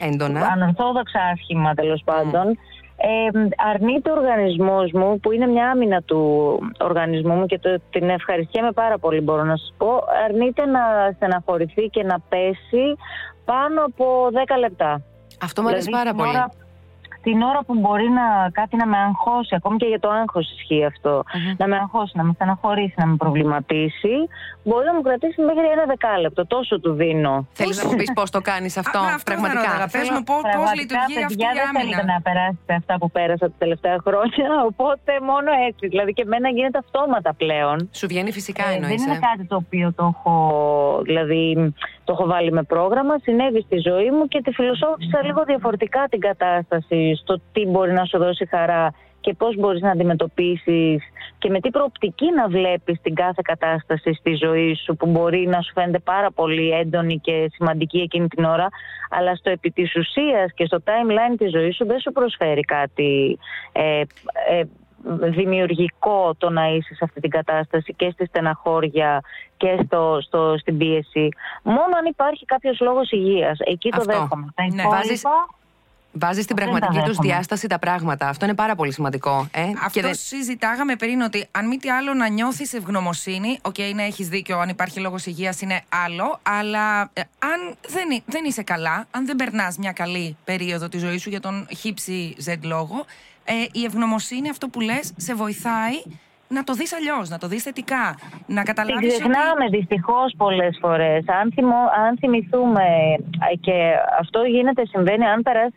Έντονα. 0.01 0.47
ανορθόδοξα 0.53 1.21
άσχημα 1.33 1.75
τέλος 1.75 2.03
πάντων 2.05 2.47
ε, 2.99 3.39
αρνείται 3.73 4.11
ο 4.11 4.15
οργανισμός 4.17 4.93
μου 4.93 5.21
που 5.21 5.33
είναι 5.33 5.47
μια 5.47 5.71
άμυνα 5.71 6.03
του 6.03 6.21
οργανισμού 6.81 7.35
μου 7.35 7.47
και 7.47 7.59
το, 7.59 7.81
την 7.91 8.09
ευχαριστιέμαι 8.11 8.73
πάρα 8.73 8.99
πολύ 8.99 9.21
μπορώ 9.21 9.43
να 9.45 9.57
σας 9.57 9.75
πω 9.77 9.89
αρνείται 10.29 10.67
να 10.67 10.81
στεναχωρηθεί 11.15 11.83
και 11.83 12.03
να 12.03 12.21
πέσει 12.29 12.85
πάνω 13.45 13.85
από 13.85 14.29
10 14.55 14.59
λεπτά. 14.59 15.03
Αυτό 15.43 15.63
μου 15.63 15.69
αρέσει 15.69 15.85
Δηλαδή, 15.85 16.05
πάρα 16.05 16.15
την 16.17 16.25
πολύ. 16.25 16.37
ώρα- 16.37 16.51
την 17.27 17.43
ώρα 17.51 17.61
που 17.67 17.75
μπορεί 17.83 18.09
να, 18.21 18.27
κάτι 18.61 18.75
να 18.77 18.87
με 18.93 18.99
αγχώσει, 19.09 19.53
ακόμη 19.61 19.77
και 19.83 19.87
για 19.93 20.01
το 20.05 20.09
άγχος 20.21 20.45
ισχύει 20.57 20.85
αυτό, 20.93 21.13
Μμμ. 21.35 21.53
να 21.61 21.67
με 21.71 21.77
αγχώσει, 21.77 22.13
να 22.17 22.23
με 22.27 22.33
στεναχωρήσει, 22.35 22.95
να 23.03 23.07
με 23.07 23.17
προβληματίσει, 23.17 24.15
μπορεί 24.67 24.85
να 24.91 24.95
μου 24.95 25.03
κρατήσει 25.09 25.39
μέχρι 25.49 25.67
ένα 25.77 25.85
δεκάλεπτο. 25.93 26.47
Τόσο 26.47 26.81
του 26.81 26.93
δίνω. 27.01 27.35
Θέλεις 27.53 27.77
να 27.83 27.89
μου 27.89 27.95
πεις 27.97 28.13
πώς 28.19 28.31
το 28.31 28.41
κάνεις 28.51 28.77
αυτό, 28.83 28.99
Α, 28.99 29.03
αυτό 29.19 29.23
πραγματικά; 29.31 29.61
θα 29.63 29.67
ρώταγα. 29.71 29.87
Πες 29.95 30.01
Θέλω- 30.03 30.13
μου 30.17 30.23
πώς 30.31 30.41
Πραγματικά, 30.51 30.81
λειτουργεί 30.81 31.17
αυτή 31.25 31.35
παιδιά, 31.37 31.49
η 31.53 31.57
δεν 31.59 31.67
θέλετε 31.77 32.01
άμυνα. 32.01 32.13
να 32.15 32.19
περάσετε 32.27 32.73
αυτά 32.81 32.95
που 33.01 33.09
πέρασα 33.17 33.47
τα 33.53 33.57
τελευταία 33.63 33.97
χρόνια, 34.07 34.49
οπότε 34.71 35.13
μόνο 35.31 35.51
έτσι. 35.69 35.85
Δηλαδή 35.93 36.11
και 36.17 36.23
εμένα 36.29 36.49
γίνεται 36.57 36.79
αυτόματα 36.85 37.31
πλέον. 37.43 37.77
Σου 38.01 38.07
βγαίνει 38.13 38.31
φυσικά 38.39 38.65
Ε, 38.71 38.75
εννοείς, 38.77 39.01
δεν 39.03 39.07
είναι 39.07 39.21
ε. 39.23 39.27
κάτι 39.29 39.45
το 39.53 39.57
οποίο 39.65 39.87
το 39.99 40.05
έχω, 40.13 40.35
δηλαδή, 41.09 41.45
το 42.07 42.11
έχω 42.17 42.25
βάλει 42.33 42.51
με 42.59 42.63
πρόγραμμα. 42.63 43.15
Συνέβη 43.27 43.61
στη 43.69 43.77
ζωή 43.89 44.11
μου 44.15 44.25
και 44.33 44.41
τη 44.45 44.51
φιλοσόφησα 44.59 45.19
λίγο 45.29 45.41
διαφορετικά 45.51 46.03
την 46.11 46.21
κατάσταση 46.29 47.16
στο 47.17 47.41
τι 47.53 47.67
μπορεί 47.67 47.93
να 47.93 48.05
σου 48.05 48.19
δώσει 48.19 48.47
χαρά 48.47 48.93
και 49.21 49.35
πώς 49.35 49.57
μπορείς 49.57 49.81
να 49.81 49.91
αντιμετωπίσεις 49.91 51.03
και 51.39 51.51
με 51.51 51.61
τι 51.61 51.71
προοπτική 51.71 52.31
να 52.37 52.49
βλέπεις 52.49 53.01
την 53.01 53.15
κάθε 53.15 53.43
κατάσταση 53.45 54.15
στη 54.15 54.35
ζωή 54.35 54.75
σου 54.75 54.97
που 54.97 55.07
μπορεί 55.07 55.47
να 55.47 55.61
σου 55.61 55.73
φαίνεται 55.73 55.99
πάρα 55.99 56.31
πολύ 56.31 56.71
έντονη 56.71 57.19
και 57.19 57.51
σημαντική 57.55 57.99
εκείνη 57.99 58.29
την 58.29 58.45
ώρα 58.45 58.69
αλλά 59.11 59.35
στο 59.35 59.51
επί 59.51 59.71
της 59.71 59.97
ουσίας 59.97 60.53
και 60.55 60.65
στο 60.67 60.79
timeline 60.85 61.35
της 61.39 61.51
ζωής 61.51 61.77
σου 61.77 61.87
δεν 61.87 62.01
σου 62.01 62.13
προσφέρει 62.13 62.61
κάτι 62.61 63.39
ε, 63.73 64.01
ε, 64.51 64.63
δημιουργικό 65.31 66.35
το 66.39 66.51
να 66.51 66.69
είσαι 66.69 66.95
σε 66.95 67.05
αυτή 67.05 67.21
την 67.21 67.31
κατάσταση 67.31 67.95
και 67.95 68.11
στη 68.11 68.27
στεναχώρια 68.27 69.21
και 69.57 69.79
στο, 69.87 70.19
στο, 70.21 70.55
στην 70.59 70.77
πίεση. 70.79 71.29
Μόνο 71.63 71.97
αν 71.99 72.05
υπάρχει 72.05 72.45
κάποιος 72.45 72.81
λόγος 72.81 73.11
υγείας. 73.11 73.59
Εκεί 73.61 73.91
το 73.91 73.97
Αυτό. 74.01 74.13
δέχομαι. 74.13 74.47
Τα 74.55 74.63
Ναι, 74.63 74.69
υπόλοιπα, 74.69 74.91
βάζεις- 74.97 75.23
Βάζεις 76.19 76.45
στην 76.45 76.57
Δεν 76.57 76.65
τα 76.65 76.71
πραγματική 76.71 77.05
τους 77.07 77.17
δέχομαι. 77.17 77.33
διάσταση 77.33 77.67
τα 77.67 77.79
πράγματα. 77.79 78.29
Αυτό 78.29 78.45
είναι 78.45 78.55
πάρα 78.55 78.75
πολύ 78.75 78.93
σημαντικό. 78.93 79.49
Ε; 79.53 79.63
Αυτό 79.63 79.89
Και 79.93 80.03
δεν- 80.03 80.15
συζητάγαμε 80.15 80.97
πριν 80.97 81.21
ότι 81.21 81.47
αν 81.51 81.67
μη 81.67 81.77
τι 81.77 81.91
άλλο 81.91 82.15
να 82.15 82.29
νιώθεις 82.29 82.73
ευγνωμοσύνη, 82.73 83.59
οκ, 83.63 83.79
να 83.95 84.03
έχεις 84.03 84.29
δίκιο, 84.29 84.59
αν 84.59 84.69
υπάρχει 84.69 85.01
λόγος 85.01 85.27
υγείας 85.27 85.61
είναι 85.61 85.83
άλλο, 86.05 86.39
αλλά 86.43 87.11
ε, 87.13 87.21
αν 87.39 87.77
δεν, 87.89 88.11
εί- 88.11 88.23
δεν 88.27 88.45
είσαι 88.45 88.63
καλά, 88.63 89.07
αν 89.11 89.27
δεν 89.27 89.37
περνάς 89.37 89.77
μια 89.79 89.93
καλή 89.93 90.37
περίοδο 90.45 90.89
τη 90.89 90.99
ζωή 90.99 91.19
σου 91.19 91.29
για 91.29 91.41
τον 91.41 91.67
χ 91.77 92.07
ψ 92.07 92.37
ζ 92.47 92.55
λόγο, 92.63 93.05
ε, 93.45 93.53
η 93.73 93.85
ευγνωμοσύνη, 93.85 94.49
αυτό 94.49 94.69
που 94.69 94.81
λες, 94.81 95.13
σε 95.17 95.35
βοηθάει 95.35 96.03
να 96.49 96.65
το 96.65 96.73
δεις 96.73 96.93
αλλιώς, 96.95 97.29
να 97.29 97.39
το 97.39 97.47
δεις 97.49 97.63
θετικά. 97.63 98.05
Να 98.47 98.63
Την 98.63 98.75
καταλάβει. 98.75 99.07
ξεχνάμε 99.09 99.67
δυστυχώς 99.71 100.35
πολλές 100.37 100.79
φορές. 100.81 101.25
Αν, 101.41 101.53
θυμώ- 101.55 101.91
αν 102.07 102.17
θυμηθούμε, 102.19 102.83
ε, 103.53 103.57
και 103.61 103.93
αυτό 104.21 104.43
γίνεται, 104.43 104.87
συμβαίνει, 104.87 105.25
αν 105.25 105.43
περάσει 105.43 105.77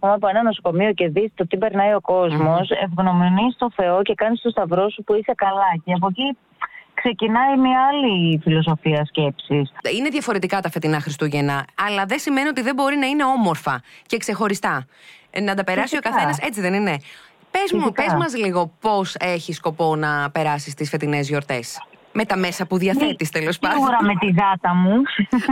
πούμε, 0.00 0.12
από 0.12 0.28
ένα 0.28 0.42
νοσοκομείο 0.42 0.92
και 0.92 1.08
δεις 1.08 1.30
το 1.34 1.46
τι 1.46 1.56
περνάει 1.56 1.94
ο 1.94 2.00
κόσμος, 2.00 2.68
mm. 2.70 2.84
ευγνωμονείς 2.84 3.54
στο 3.54 3.70
Θεό 3.76 4.02
και 4.02 4.14
κάνεις 4.14 4.40
το 4.40 4.50
σταυρό 4.50 4.90
σου 4.90 5.02
που 5.04 5.14
είσαι 5.14 5.32
καλά. 5.36 5.70
Και 5.84 5.92
από 5.92 6.06
εκεί 6.10 6.36
ξεκινάει 6.94 7.56
μια 7.56 7.78
άλλη 7.90 8.40
φιλοσοφία 8.42 9.04
σκέψης. 9.04 9.72
Είναι 9.96 10.08
διαφορετικά 10.08 10.60
τα 10.60 10.70
φετινά 10.70 11.00
Χριστούγεννα, 11.00 11.64
αλλά 11.88 12.04
δεν 12.04 12.18
σημαίνει 12.18 12.48
ότι 12.48 12.62
δεν 12.62 12.74
μπορεί 12.74 12.96
να 12.96 13.06
είναι 13.06 13.24
όμορφα 13.24 13.82
και 14.06 14.16
ξεχωριστά. 14.16 14.86
Ε, 15.30 15.40
Να 15.40 15.54
τα 15.54 15.64
περάσει 15.64 15.96
ο 15.96 15.98
Φυσικά. 15.98 16.10
καθένας, 16.10 16.38
έτσι 16.38 16.60
δεν 16.60 16.74
είναι. 16.74 16.96
Πες 17.50 17.72
μου, 17.72 17.78
Φυσικά. 17.80 18.02
πες 18.04 18.14
μας 18.14 18.36
λίγο 18.36 18.72
πώς 18.80 19.14
έχει 19.18 19.52
σκοπό 19.52 19.96
να 19.96 20.30
περάσεις 20.30 20.74
τις 20.74 20.88
φετινές 20.88 21.28
γιορτές. 21.28 21.82
Με 22.12 22.24
τα 22.24 22.36
μέσα 22.36 22.66
που 22.66 22.76
διαθέτεις 22.78 23.30
τέλος 23.30 23.58
πάντων. 23.58 23.76
Σίγουρα 23.78 24.02
με 24.02 24.14
τη 24.20 24.26
γάτα 24.26 24.74
μου, 24.74 24.92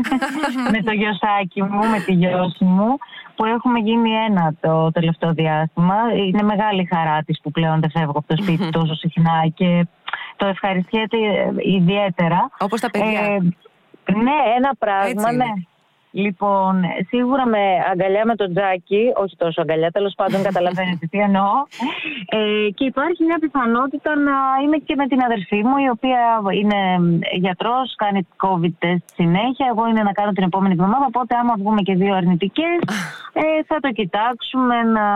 με 0.72 0.82
το 0.82 0.90
γιοσάκι 0.92 1.62
μου, 1.62 1.86
με 1.90 2.00
τη 2.00 2.12
γιώση 2.12 2.64
μου, 2.64 2.96
που 3.36 3.44
έχουμε 3.44 3.78
γίνει 3.78 4.10
ένα 4.28 4.54
το 4.60 4.90
τελευταίο 4.90 5.32
διάστημα. 5.32 5.94
Είναι 6.26 6.42
μεγάλη 6.42 6.88
χαρά 6.94 7.22
της 7.22 7.40
που 7.42 7.50
πλέον 7.50 7.80
δεν 7.80 7.90
φεύγω 7.90 8.10
από 8.10 8.24
το 8.26 8.42
σπίτι 8.42 8.70
τόσο 8.70 8.94
συχνά 8.94 9.48
και 9.54 9.86
το 10.36 10.46
ευχαριστιέται 10.46 11.16
ε, 11.16 11.52
ιδιαίτερα. 11.76 12.50
Όπως 12.58 12.80
τα 12.80 12.90
παιδιά. 12.90 13.20
Ε, 13.20 13.38
ναι, 14.12 14.36
ένα 14.56 14.70
πράγμα, 14.78 15.08
Έτσι 15.08 15.34
είναι. 15.34 15.44
ναι. 15.44 15.52
Λοιπόν, 16.10 16.82
σίγουρα 17.08 17.46
με 17.46 17.58
αγκαλιά 17.92 18.24
με 18.24 18.34
τον 18.34 18.54
Τζάκι, 18.54 19.12
όχι 19.16 19.36
τόσο 19.36 19.60
αγκαλιά, 19.60 19.90
τέλος 19.90 20.14
πάντων 20.16 20.42
καταλαβαίνετε 20.42 21.06
τι 21.06 21.18
εννοώ. 21.18 21.50
Ε, 22.28 22.70
και 22.74 22.84
υπάρχει 22.84 23.24
μια 23.24 23.38
πιθανότητα 23.38 24.16
να 24.16 24.32
είμαι 24.64 24.76
και 24.76 24.94
με 24.96 25.06
την 25.06 25.22
αδερφή 25.22 25.64
μου, 25.64 25.76
η 25.86 25.88
οποία 25.88 26.20
είναι 26.60 26.80
γιατρός, 27.32 27.94
κάνει 27.96 28.26
COVID 28.44 28.84
test 28.84 29.04
συνέχεια. 29.14 29.66
Εγώ 29.70 29.88
είναι 29.88 30.02
να 30.02 30.12
κάνω 30.12 30.32
την 30.32 30.42
επόμενη 30.44 30.72
εβδομάδα. 30.72 31.04
Οπότε, 31.08 31.36
άμα 31.36 31.54
βγούμε 31.58 31.80
και 31.82 31.94
δύο 31.94 32.14
αρνητικές, 32.14 32.78
ε, 33.32 33.62
θα 33.66 33.76
το 33.80 33.90
κοιτάξουμε 33.92 34.82
να, 34.82 35.06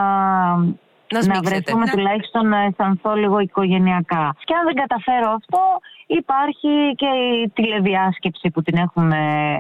Να 1.14 1.20
σμίξετε. 1.20 1.49
βρεθούμε 1.49 1.84
Να- 1.84 1.92
τουλάχιστον 1.92 2.49
να 2.49 2.58
αισθανθώ 2.58 3.14
λίγο 3.14 3.38
οικογενειακά. 3.38 4.34
Και 4.44 4.54
αν 4.54 4.64
δεν 4.64 4.75
καταφέρω 4.75 5.30
αυτό, 5.30 5.61
υπάρχει 6.06 6.94
και 6.96 7.06
η 7.06 7.50
τηλεδιάσκεψη 7.54 8.50
που 8.50 8.62
την 8.62 8.76
έχουμε 8.76 9.16
ε, 9.56 9.58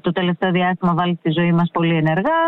το 0.00 0.12
τελευταίο 0.12 0.50
διάστημα 0.50 0.92
βάλει 0.94 1.16
στη 1.20 1.30
ζωή 1.30 1.52
μας 1.52 1.68
πολύ 1.72 1.96
ενεργά. 1.96 2.40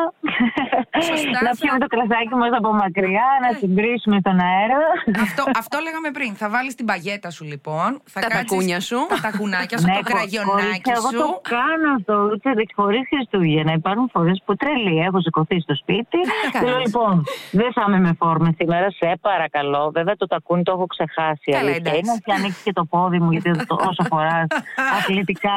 Σωστά, 1.09 1.31
να 1.31 1.51
θα- 1.51 1.57
πιούμε 1.61 1.79
το 1.79 1.87
κρασάκι 1.87 2.35
μας 2.43 2.51
από 2.59 2.71
μακριά, 2.83 3.27
να 3.45 3.51
συγκρίσουμε 3.61 4.17
στον 4.25 4.39
αέρα. 4.49 4.79
αυτό, 5.27 5.43
αυτό 5.63 5.77
λέγαμε 5.87 6.11
πριν. 6.11 6.31
Θα 6.43 6.49
βάλεις 6.55 6.75
την 6.75 6.87
παγέτα 6.91 7.31
σου 7.31 7.45
λοιπόν. 7.53 7.89
Θα 8.15 8.21
Τα 8.21 8.27
κάτσεις- 8.29 8.49
τακούνια 8.51 8.81
σου. 8.89 8.99
Τα 9.15 9.19
τακουνάκια 9.27 9.79
σου, 9.79 9.87
Ναι, 9.87 9.93
το 9.93 10.03
χω- 10.05 10.11
κραγιονάκι 10.13 10.61
κορίτσια, 10.67 10.95
Εγώ 10.99 11.09
σου. 11.13 11.19
το 11.23 11.29
κάνω 11.55 11.89
αυτό, 11.99 12.15
ούτε 12.33 12.49
χωρίς 12.79 13.03
Χριστούγεννα. 13.11 13.73
Υπάρχουν 13.73 14.07
φορές 14.15 14.43
που 14.45 14.53
τρελή. 14.61 14.97
Έχω 15.09 15.19
σηκωθεί 15.21 15.57
στο 15.61 15.75
σπίτι. 15.83 16.19
κάνεις; 16.53 16.69
Λέω 16.69 16.79
λοιπόν, 16.87 17.15
δεν 17.61 17.71
θα 17.77 17.83
είμαι 17.87 17.99
με 18.07 18.13
φόρμε 18.21 18.51
σήμερα, 18.59 18.87
σε 18.91 19.09
παρακαλώ. 19.21 19.91
Βέβαια 19.97 20.17
το 20.17 20.27
τακούνι 20.27 20.63
το 20.63 20.73
έχω 20.77 20.87
ξεχάσει. 20.87 21.49
Καλά, 21.51 21.59
αλήθεια. 21.59 21.77
εντάξει. 21.77 22.01
Είναι 22.01 22.19
και 22.25 22.33
ανοίξει 22.39 22.63
και 22.67 22.73
το 22.73 22.85
πόδι 22.85 23.19
μου, 23.23 23.31
γιατί 23.35 23.67
το, 23.67 23.75
όσο 23.91 24.03
φοράς 24.11 24.47
αθλητικά 24.99 25.55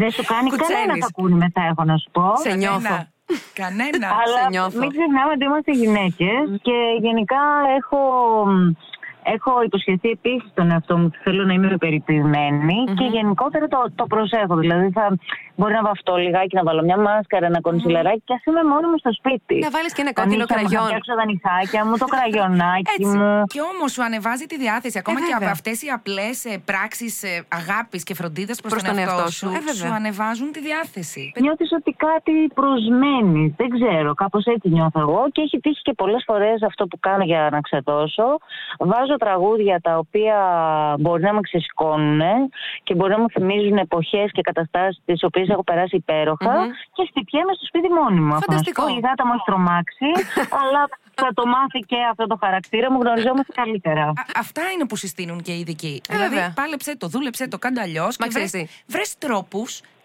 δεν 0.00 0.10
σου 0.10 0.24
κάνει 0.32 0.48
κανένα 0.50 0.84
Κουτσένεις. 0.84 1.04
Τακούνι 1.20 1.38
μετά, 1.44 1.62
έχω 1.70 1.84
να 1.84 1.96
σου 1.96 2.08
πω. 2.12 2.36
Σε 2.36 2.54
νιώθω. 2.54 2.96
Κανένα. 3.52 4.08
Αλλά 4.22 4.42
νιώθω. 4.50 4.78
μην 4.78 4.90
ξεχνάμε 4.94 5.30
ότι 5.34 5.44
είμαστε 5.44 5.72
γυναίκες 5.72 6.42
και 6.66 6.76
γενικά 7.00 7.42
έχω 7.78 8.00
έχω 9.34 9.62
υποσχεθεί 9.68 10.08
επίσης 10.10 10.50
τον 10.54 10.70
εαυτό 10.70 10.96
μου 10.98 11.04
ότι 11.06 11.18
θέλω 11.24 11.44
να 11.44 11.52
είμαι 11.52 11.76
περιποιημένη 11.76 12.84
και 12.98 13.04
γενικότερα 13.04 13.66
το, 13.68 13.80
το 13.94 14.04
προσέχω. 14.06 14.54
Δηλαδή 14.56 14.90
θα 14.90 15.16
μπορεί 15.56 15.72
να 15.74 15.82
βαφτώ 15.82 16.16
λιγάκι, 16.16 16.54
να 16.56 16.62
βάλω 16.62 16.82
μια 16.82 16.98
μάσκαρα, 16.98 17.46
ένα 17.46 17.60
κονσιλεράκι 17.60 18.22
και 18.24 18.34
ας 18.34 18.44
είμαι 18.44 18.62
μόνο 18.72 18.88
μου 18.88 18.98
στο 18.98 19.12
σπίτι. 19.12 19.58
Να 19.58 19.70
βάλεις 19.70 19.92
και 19.94 20.00
ένα 20.06 20.12
κόκκινο 20.12 20.46
κραγιόν. 20.46 20.82
Να 20.82 20.86
φτιάξω 20.86 21.14
τα 21.20 21.24
νυχάκια 21.24 21.80
μου, 21.86 21.96
το 21.96 22.04
κραγιονάκι 22.14 23.06
μου. 23.06 23.44
Και 23.54 23.60
όμως 23.72 23.92
σου 23.92 24.02
ανεβάζει 24.08 24.44
τη 24.46 24.56
διάθεση. 24.64 24.98
Ακόμα 24.98 25.18
Ε, 25.18 25.22
και 25.26 25.32
από 25.32 25.38
βέβαια. 25.38 25.52
αυτές 25.58 25.76
οι 25.82 25.88
απλές 25.98 26.36
πράξεις 26.70 27.14
αγάπης 27.60 28.02
και 28.08 28.14
φροντίδας 28.14 28.56
προς 28.60 28.72
Προς 28.72 28.82
τον, 28.82 28.90
τον 28.94 29.00
εαυτό 29.02 29.16
εαυτό 29.16 29.30
σου, 29.32 29.46
σου. 29.46 29.48
Ε, 29.58 29.60
βέβαια. 29.68 29.74
σου 29.88 29.92
ανεβάζουν 30.00 30.48
τη 30.52 30.60
διάθεση. 30.68 31.32
Νιώθεις 31.44 31.70
ότι 31.78 31.90
κάτι 32.08 32.34
προσμένεις. 32.60 33.48
Δεν 33.60 33.68
ξέρω, 33.76 34.14
κάπως 34.14 34.44
έτσι 34.54 34.68
νιώθω 34.68 35.00
εγώ. 35.00 35.20
Και 35.32 35.40
έχει 35.46 35.58
τύχει 35.60 35.82
και 35.82 35.92
πολλές 35.92 36.22
φορές 36.26 36.62
αυτό 36.70 36.86
που 36.86 36.98
κάνω 37.00 37.24
για 37.24 37.48
να 37.54 37.60
ξεδώσω. 37.60 38.26
Βάζω 38.78 39.14
τραγούδια 39.24 39.80
τα 39.80 39.92
οποία 39.98 40.36
μπορεί 41.00 41.22
να 41.22 41.32
με 41.32 41.40
ξεσηκώνουν 41.40 42.20
και 42.82 42.94
μπορεί 42.94 43.12
να 43.16 43.20
μου 43.20 43.30
θυμίζουν 43.30 43.76
εποχές 43.76 44.28
και 44.32 44.42
καταστάσεις 44.42 45.02
τις 45.04 45.22
οποίες 45.24 45.48
έχω 45.48 45.64
περάσει 45.64 45.96
υπέροχα 45.96 46.52
Μμμ. 46.60 46.70
και 46.92 47.02
χτυπιέμαι 47.10 47.52
στο 47.56 47.64
σπίτι 47.66 47.88
μόνη 47.98 48.20
μου. 48.20 48.34
Αυτό 48.34 48.52
να 48.52 48.58
σου 48.58 48.64
Φανταστικό. 48.64 48.82
πω, 48.86 48.88
Η 48.96 49.00
γάτα 49.06 49.26
μου 49.26 49.32
έχει 49.34 49.42
τρομάξει, 49.50 50.06
αλλά 50.60 50.82
θα 51.14 51.28
το 51.34 51.46
μάθει 51.46 51.78
και 51.90 51.96
αυτό 52.10 52.26
το 52.26 52.36
χαρακτήρα 52.40 52.92
μου. 52.92 52.98
Γνωριζόμαστε 53.02 53.52
καλύτερα. 53.52 54.02
Α- 54.04 54.12
αυτά 54.36 54.62
είναι 54.74 54.86
που 54.86 54.96
συστήνουν 54.96 55.42
και 55.42 55.52
οι 55.52 55.58
ειδικοί. 55.58 56.00
Ε, 56.08 56.14
δηλαδή, 56.14 56.34
βέβαια. 56.34 56.52
πάλεψε 56.56 56.96
το, 56.96 57.06
δούλεψε 57.08 57.48
το, 57.48 57.58
κάντε 57.58 57.80
αλλιώς. 57.80 58.16
Μα 58.18 58.26
Και 58.26 58.32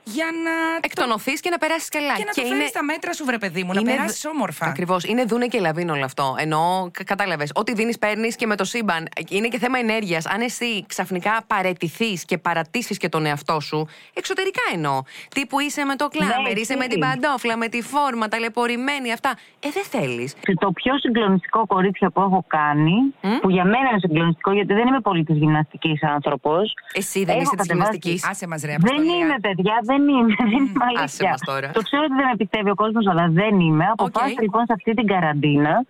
ξέρεις 0.09 0.13
βρες, 0.13 0.13
τι. 0.13 0.13
βρες 0.13 0.13
τρόπους 0.13 0.13
για 0.13 0.25
να. 0.43 0.75
Εκτονωθεί 0.81 1.31
και 1.33 1.50
να 1.50 1.57
περάσεις 1.57 1.89
καλά. 1.89 2.13
Και 2.13 2.24
να 2.24 2.33
το 2.33 2.41
φέρεις 2.47 2.69
στα 2.69 2.83
μέτρα 2.83 3.13
σου, 3.13 3.25
βρε 3.25 3.38
παιδί 3.38 3.63
μου, 3.63 3.74
να 3.74 3.81
περάσεις 3.81 4.25
όμορφα. 4.25 4.65
Ακριβώς. 4.65 5.03
Είναι 5.03 5.24
δούνε 5.24 5.47
και 5.47 5.59
λαβίν 5.59 5.89
όλο 5.89 6.05
αυτό. 6.05 6.35
Ενώ 6.39 6.91
κατάλαβες, 7.05 7.51
ό,τι 7.55 7.74
δίνεις, 7.74 7.97
παίρνεις 7.97 8.35
και 8.35 8.45
με 8.45 8.55
το 8.55 8.63
σύμπαν. 8.63 9.07
Είναι 9.29 9.47
και 9.47 9.57
θέμα 9.59 9.79
ενέργειας. 9.79 10.25
Αν 10.25 10.41
εσύ 10.41 10.85
ξαφνικά 10.88 11.43
παρετηθείς 11.47 12.25
και 12.25 12.38
παρατήσεις 12.38 12.97
και 12.97 13.09
τον 13.09 13.25
εαυτό 13.25 13.59
σου, 13.59 13.88
εξωτερικά 14.13 14.62
εννοώ. 14.74 15.01
Τι 15.35 15.45
που 15.45 15.59
είσαι 15.59 15.83
με 15.83 15.95
το 15.95 16.07
κλάμερ, 16.07 16.53
Ναι, 16.53 16.59
είσαι 16.59 16.75
με 16.75 16.79
εσύ. 16.79 16.89
την 16.89 17.00
παντόφλα, 17.00 17.57
με 17.57 17.67
τη 17.67 17.81
φόρμα, 17.81 18.27
ταλαιπωρημένη, 18.27 19.12
αυτά. 19.12 19.38
Ε, 19.59 19.69
δεν 19.69 19.83
θέλεις. 19.83 20.33
Το 20.59 20.71
πιο 20.71 20.97
συγκλονιστικό 21.00 21.65
κορίτσια 21.65 22.09
που 22.09 22.21
έχω 22.21 22.45
κάνει, 22.47 22.95
που 23.41 23.50
για 23.50 23.63
μένα 23.65 23.89
είναι 23.89 24.00
συγκλονιστικό 24.00 24.51
γιατί 24.51 24.74
δεν 24.74 24.88
είμαι 24.88 25.00
πολύ 25.00 25.24
της 25.24 25.38
γυμναστικής 25.38 26.03
άνθρωπος. 26.03 26.74
Εσύ 26.93 27.19
δεν 27.24 27.29
Έχω 27.35 27.41
είσαι 27.41 27.55
της 27.55 27.67
κατεβάσει- 27.67 28.00
γυμναστικής. 28.03 28.29
Άσε 28.31 28.47
μας 28.47 28.62
ρε, 28.62 28.67
Δεν 28.67 28.75
Αποστολία. 28.81 29.15
είμαι, 29.17 29.39
παιδιά, 29.41 29.79
δεν 29.83 29.95
είμαι. 30.08 30.36
Δεν 30.38 30.52
είμαι 30.52 30.86
άσε 30.94 30.98
αλήθεια. 30.98 31.30
μας 31.30 31.42
τώρα. 31.46 31.72
Το 31.72 31.82
ξέρω 31.82 32.04
ότι 32.04 32.16
δεν 32.16 32.25
με 32.25 32.36
πιστεύει 32.38 32.70
ο 32.70 32.75
κόσμος, 32.75 33.08
αλλά 33.08 33.28
δεν 33.30 33.60
είμαι. 33.60 33.86
Αποφάσισα 33.92 34.42
λοιπόν 34.42 34.66
σε 34.66 34.74
αυτή 34.74 34.94
την 34.94 35.08
καραντίνα. 35.08 35.86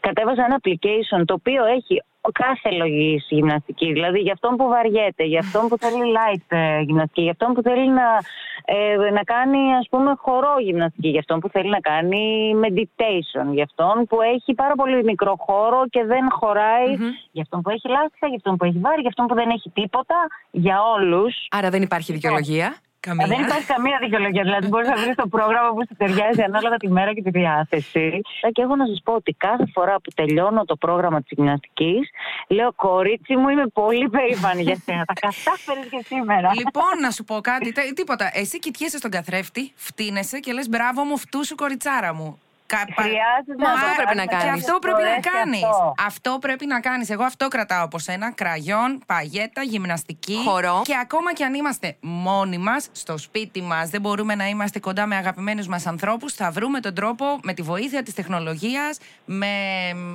Κατέβασα 0.00 0.44
ένα 0.44 0.60
application 0.62 1.22
το 1.24 1.34
οποίο 1.34 1.64
έχει 1.64 2.02
κάθε 2.32 2.70
λογή 2.70 3.22
γυμναστική. 3.28 3.92
Δηλαδή 3.92 4.18
για 4.18 4.32
αυτόν 4.32 4.56
που 4.56 4.68
βαριέται, 4.68 5.24
για 5.24 5.38
αυτόν 5.38 5.68
που 5.68 5.78
θέλει 5.78 6.02
light 6.18 6.44
ε, 6.48 6.80
γυμναστική, 6.80 7.22
για 7.22 7.30
αυτόν 7.30 7.52
που 7.52 7.62
θέλει 7.62 7.88
να, 7.88 8.08
ε, 8.64 9.10
να 9.10 9.22
κάνει 9.22 9.74
ας 9.74 9.86
πούμε 9.90 10.14
χορό 10.18 10.54
γυμναστική, 10.60 11.08
για 11.08 11.18
αυτόν 11.18 11.40
που 11.40 11.48
θέλει 11.48 11.68
να 11.68 11.80
κάνει 11.80 12.52
meditation, 12.64 13.46
για 13.52 13.64
αυτόν 13.64 14.06
που 14.06 14.20
έχει 14.20 14.54
πάρα 14.54 14.74
πολύ 14.74 15.04
μικρό 15.04 15.34
χώρο 15.38 15.86
και 15.90 16.04
δεν 16.04 16.30
χωράει, 16.30 16.96
για 17.30 17.42
αυτόν 17.42 17.62
που 17.62 17.70
έχει 17.70 17.88
λάστιχα, 17.88 18.26
για 18.26 18.36
αυτόν 18.36 18.56
που 18.56 18.64
έχει 18.64 18.78
βάρη, 18.78 19.00
για 19.00 19.08
αυτόν 19.08 19.26
που 19.26 19.34
δεν 19.34 19.50
έχει 19.50 19.70
τίποτα, 19.70 20.16
για 20.50 20.82
όλους. 20.82 21.46
Άρα 21.50 21.70
δεν 21.70 21.82
υπάρχει 21.82 22.12
δικαιολογία. 22.12 22.74
Καμία. 23.00 23.26
Δεν 23.26 23.40
υπάρχει 23.40 23.66
καμία 23.66 23.98
δικαιολογία. 24.00 24.42
Δηλαδή, 24.42 24.66
μπορείς 24.66 24.88
να 24.88 24.96
βρεις 24.96 25.14
το 25.14 25.26
πρόγραμμα 25.28 25.68
που 25.74 25.82
σου 25.88 25.94
ταιριάζει 25.98 26.42
ανάλογα 26.42 26.76
τη 26.76 26.88
μέρα 26.88 27.14
και 27.14 27.22
τη 27.22 27.30
διάθεση. 27.30 28.20
Και 28.52 28.62
έχω 28.62 28.76
να 28.76 28.86
σας 28.86 29.00
πω 29.04 29.12
ότι 29.12 29.32
κάθε 29.32 29.64
φορά 29.72 29.94
που 30.00 30.10
τελειώνω 30.14 30.64
το 30.64 30.76
πρόγραμμα 30.76 31.18
της 31.22 31.30
γυμναστικής, 31.36 32.10
λέω 32.48 32.72
Κορίτσι 32.72 33.36
μου, 33.36 33.48
είμαι 33.48 33.66
πολύ 33.66 34.08
περήφανη 34.08 34.62
για 34.62 34.76
σένα. 34.84 35.04
Τα 35.04 35.12
κατάφερες 35.12 35.86
και 35.90 36.04
σήμερα. 36.06 36.50
Λοιπόν, 36.54 36.92
να 37.00 37.10
σου 37.10 37.24
πω 37.24 37.40
κάτι. 37.40 37.72
τε- 37.72 37.92
Τίποτα. 37.94 38.30
Εσύ 38.34 38.58
κοιτιέσαι 38.58 38.98
στον 38.98 39.10
καθρέφτη, 39.10 39.72
φτύνεσαι 39.74 40.38
και 40.38 40.52
λες 40.52 40.68
μπράβο 40.68 41.04
μου, 41.04 41.18
φτού 41.18 41.44
σου 41.46 41.54
κοριτσάρα 41.54 42.14
μου. 42.14 42.40
Κα- 42.72 42.86
πα- 42.94 43.02
Χρειάζεται 43.02 43.54
Μα 43.64 43.68
να 43.68 43.72
αυτό 43.74 43.86
το 43.86 43.94
πρέπει 44.02 44.16
να 44.16 44.24
κάνεις. 44.26 44.44
Και 44.44 44.48
κάνεις. 44.50 44.62
αυτό 44.64 44.78
πρέπει 44.78 45.02
να 45.02 45.08
Φορές 45.08 45.22
και 45.24 45.30
κάνεις. 45.38 45.62
αυτό. 45.64 45.94
Αυτό 46.06 46.38
πρέπει 46.40 46.66
να 46.66 46.80
κάνεις. 46.80 47.10
Εγώ 47.10 47.24
αυτό 47.24 47.48
κρατάω 47.48 47.84
από 47.84 47.98
σένα. 47.98 48.32
Κραγιόν, 48.32 48.90
παγέτα, 49.06 49.62
γυμναστική. 49.62 50.36
Χορό. 50.46 50.80
Και 50.84 50.96
ακόμα 51.02 51.32
και 51.32 51.44
αν 51.44 51.54
είμαστε 51.54 51.96
μόνοι 52.00 52.58
μας, 52.58 52.88
στο 52.92 53.18
σπίτι 53.18 53.62
μας, 53.62 53.90
δεν 53.90 54.00
μπορούμε 54.00 54.34
να 54.34 54.46
είμαστε 54.48 54.78
κοντά 54.80 55.06
με 55.06 55.16
αγαπημένους 55.16 55.66
μας 55.66 55.86
ανθρώπους, 55.86 56.32
θα 56.34 56.50
βρούμε 56.50 56.80
τον 56.80 56.94
τρόπο 56.94 57.24
με 57.42 57.52
τη 57.52 57.62
βοήθεια 57.62 58.02
της 58.02 58.14
τεχνολογίας, 58.14 58.98
με, 59.24 59.46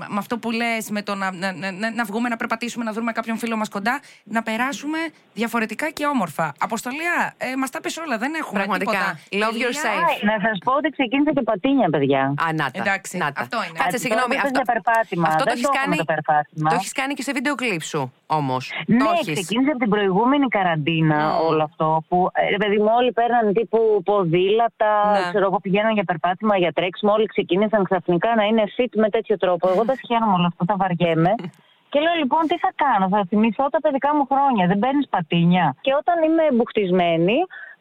με 0.07 0.17
αυτό 0.17 0.37
που 0.37 0.51
λες, 0.51 0.89
με 0.89 1.01
το 1.01 1.15
να, 1.15 1.31
να, 1.31 1.51
να, 1.71 1.91
να 1.91 2.03
βγούμε 2.03 2.29
να 2.29 2.35
περπατήσουμε, 2.37 2.83
να 2.83 2.91
βρούμε 2.93 3.11
κάποιον 3.11 3.37
φίλο 3.37 3.55
μας 3.57 3.69
κοντά, 3.69 3.99
να 4.23 4.43
περάσουμε 4.43 4.97
διαφορετικά 5.33 5.89
και 5.89 6.05
όμορφα. 6.05 6.53
Αποστολία, 6.59 7.33
ε, 7.37 7.55
μας 7.55 7.69
τα 7.69 7.81
πες 7.81 7.97
όλα, 7.97 8.17
δεν 8.17 8.33
έχουμε 8.33 8.59
Πραγματικά. 8.59 8.91
τίποτα. 8.91 9.19
Love 9.47 9.51
Τελεία. 9.51 9.67
yourself. 9.67 10.03
Άι, 10.09 10.25
Να 10.25 10.47
σας 10.49 10.57
πω 10.63 10.71
ότι 10.73 10.89
ξεκίνησα 10.89 11.31
και 11.33 11.41
πατίνια, 11.41 11.89
παιδιά. 11.89 12.33
Α, 12.45 12.47
να 12.61 12.65
τα. 12.73 12.79
Εντάξει, 12.81 13.13
να 13.23 13.27
τα. 13.33 13.41
αυτό 13.43 13.57
είναι. 13.65 13.77
Κάτσε, 13.81 13.85
Τώρα 13.91 14.03
συγγνώμη. 14.03 14.27
μου 14.29 14.35
είπες 14.37 14.49
Αυτό, 14.51 14.61
για 14.61 14.67
περπάτημα. 14.73 15.25
αυτό 15.31 15.41
το 15.43 15.49
Δεν 15.49 15.53
έχεις 15.55 15.65
το 15.67 15.71
έχω 15.73 15.79
κάνει. 15.81 15.95
με 15.95 16.01
το 16.03 16.07
περπάτημα. 16.13 16.67
Το 16.71 16.75
έχεις 16.79 16.91
κάνει 16.99 17.13
και 17.17 17.23
σε 17.27 17.31
βίντεο 17.37 17.53
κλειπ 17.61 17.83
σου 17.93 18.01
όμως. 18.39 18.63
Ναι, 18.87 18.97
το 19.03 19.09
έχεις. 19.19 19.33
ξεκίνησε 19.39 19.69
από 19.75 19.79
την 19.85 19.91
προηγούμενη 19.95 20.47
καραντίνα 20.57 21.19
όλο 21.49 21.63
αυτό. 21.69 21.87
Που 22.09 22.17
ε, 22.33 22.49
ρε 22.55 22.59
παιδί 22.61 22.77
μου, 22.83 22.91
όλοι 22.99 23.11
παίρνανε 23.19 23.49
τύπου 23.59 23.79
ποδήλατα, 24.09 24.91
Ναι. 25.11 25.19
ξέρω 25.31 25.45
εγώ, 25.49 25.57
πηγαίναν 25.65 25.93
για 25.97 26.03
περπάτημα, 26.11 26.53
για 26.63 26.71
τρέξιμο. 26.77 27.11
Όλοι 27.17 27.25
ξεκίνησαν 27.33 27.83
ξαφνικά 27.89 28.29
να 28.39 28.43
είναι 28.49 28.63
fit 28.75 28.91
με 29.03 29.09
τέτοιο 29.15 29.35
τρόπο. 29.43 29.63
Εγώ 29.73 29.83
δεν 29.89 29.97
σχένομαι 30.03 30.33
όλο 30.37 30.47
αυτό, 30.51 30.61
θα 30.71 30.75
βαριέμαι. 30.81 31.33
Και 31.91 31.99
λέω 32.05 32.15
λοιπόν 32.23 32.41
τι 32.49 32.57
θα 32.57 32.71
κάνω, 32.83 33.05
θα 33.15 33.21
θυμηθώ 33.29 33.65
τα 33.69 33.79
παιδικά 33.83 34.09
μου 34.15 34.25
χρόνια, 34.31 34.63
δεν 34.67 34.79
παίρνεις 34.79 35.07
πατίνια. 35.15 35.75
Και 35.85 35.91
όταν 36.01 36.15
είμαι 36.27 36.43
μπουχτισμένη, 36.55 37.37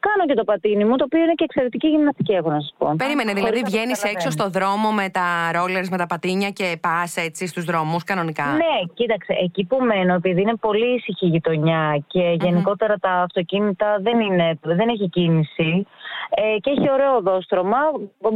κάνω 0.06 0.22
και 0.28 0.34
το 0.40 0.44
πατίνι 0.44 0.84
μου, 0.84 0.96
το 0.96 1.04
οποίο 1.08 1.20
είναι 1.24 1.36
και 1.40 1.44
εξαιρετική 1.44 1.88
γυμναστική, 1.88 2.32
έχω 2.32 2.50
να 2.50 2.60
σας 2.60 2.74
πω. 2.78 2.86
Περίμενε, 2.96 3.30
Χωρίς 3.30 3.42
δηλαδή 3.42 3.60
να 3.60 3.64
το 3.64 3.70
βγαίνεις 3.70 3.98
έξω 4.02 4.12
καταλαβαίνω. 4.12 4.36
στο 4.38 4.46
δρόμο 4.56 4.88
με 5.00 5.06
τα 5.16 5.26
ρόλερς, 5.58 5.88
με 5.94 5.98
τα 6.02 6.06
πατίνια 6.12 6.50
και 6.58 6.66
πας 6.86 7.10
έτσι 7.16 7.42
στους 7.46 7.64
δρόμους 7.70 8.02
κανονικά; 8.10 8.46
Ναι, 8.64 8.76
κοίταξε, 8.94 9.32
εκεί 9.46 9.62
που 9.64 9.76
μένω, 9.90 10.14
επειδή 10.14 10.40
είναι 10.40 10.56
πολύ 10.66 10.88
ήσυχη 10.96 11.26
η 11.26 11.32
γειτονιά 11.34 11.82
και 12.12 12.24
γενικότερα 12.44 12.94
τα 13.04 13.12
αυτοκίνητα 13.26 13.88
δεν, 14.06 14.16
είναι, 14.20 14.58
δεν 14.62 14.88
έχει 14.88 15.08
κίνηση 15.08 15.86
ε, 16.30 16.58
και 16.62 16.70
έχει 16.70 16.90
ωραίο 16.90 17.16
οδόστρωμα, 17.16 17.78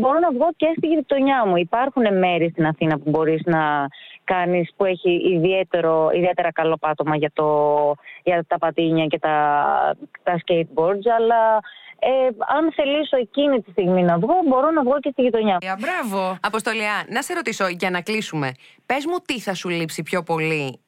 μπορώ 0.00 0.18
να 0.18 0.30
βγω 0.36 0.48
και 0.56 0.68
στη 0.76 0.86
γειτονιά 0.86 1.46
μου. 1.46 1.56
Υπάρχουν 1.56 2.18
μέρη 2.18 2.48
στην 2.50 2.66
Αθήνα 2.66 2.98
που 2.98 3.10
μπορείς 3.10 3.42
να 3.44 3.88
κάνεις 4.32 4.70
που 4.76 4.84
έχει 4.84 5.10
ιδιαίτερο, 5.34 6.10
ιδιαίτερα 6.14 6.52
καλό 6.52 6.76
πάτωμα 6.76 7.16
για, 7.16 7.30
το, 7.32 7.48
για 8.24 8.44
τα 8.46 8.58
πατίνια 8.58 9.06
και 9.06 9.18
τα, 9.18 9.36
τα 10.22 10.40
skateboards, 10.42 11.06
αλλά 11.18 11.60
ε, 11.98 12.08
αν 12.56 12.72
θελήσω 12.72 13.16
εκείνη 13.16 13.62
τη 13.62 13.70
στιγμή 13.70 14.02
να 14.02 14.18
βγω, 14.18 14.34
μπορώ 14.48 14.70
να 14.70 14.82
βγω 14.82 14.98
και 15.00 15.10
στη 15.12 15.22
γειτονιά. 15.22 15.56
Ε, 15.60 15.66
μπράβο. 15.80 16.38
Αποστολιά, 16.42 17.04
να 17.08 17.22
σε 17.22 17.34
ρωτήσω 17.34 17.68
για 17.68 17.90
να 17.90 18.00
κλείσουμε. 18.00 18.52
Πες 18.86 19.06
μου 19.06 19.16
τι 19.26 19.40
θα 19.40 19.54
σου 19.54 19.68
λείψει 19.68 20.02
πιο 20.02 20.22
πολύ 20.22 20.64
ε, 20.66 20.87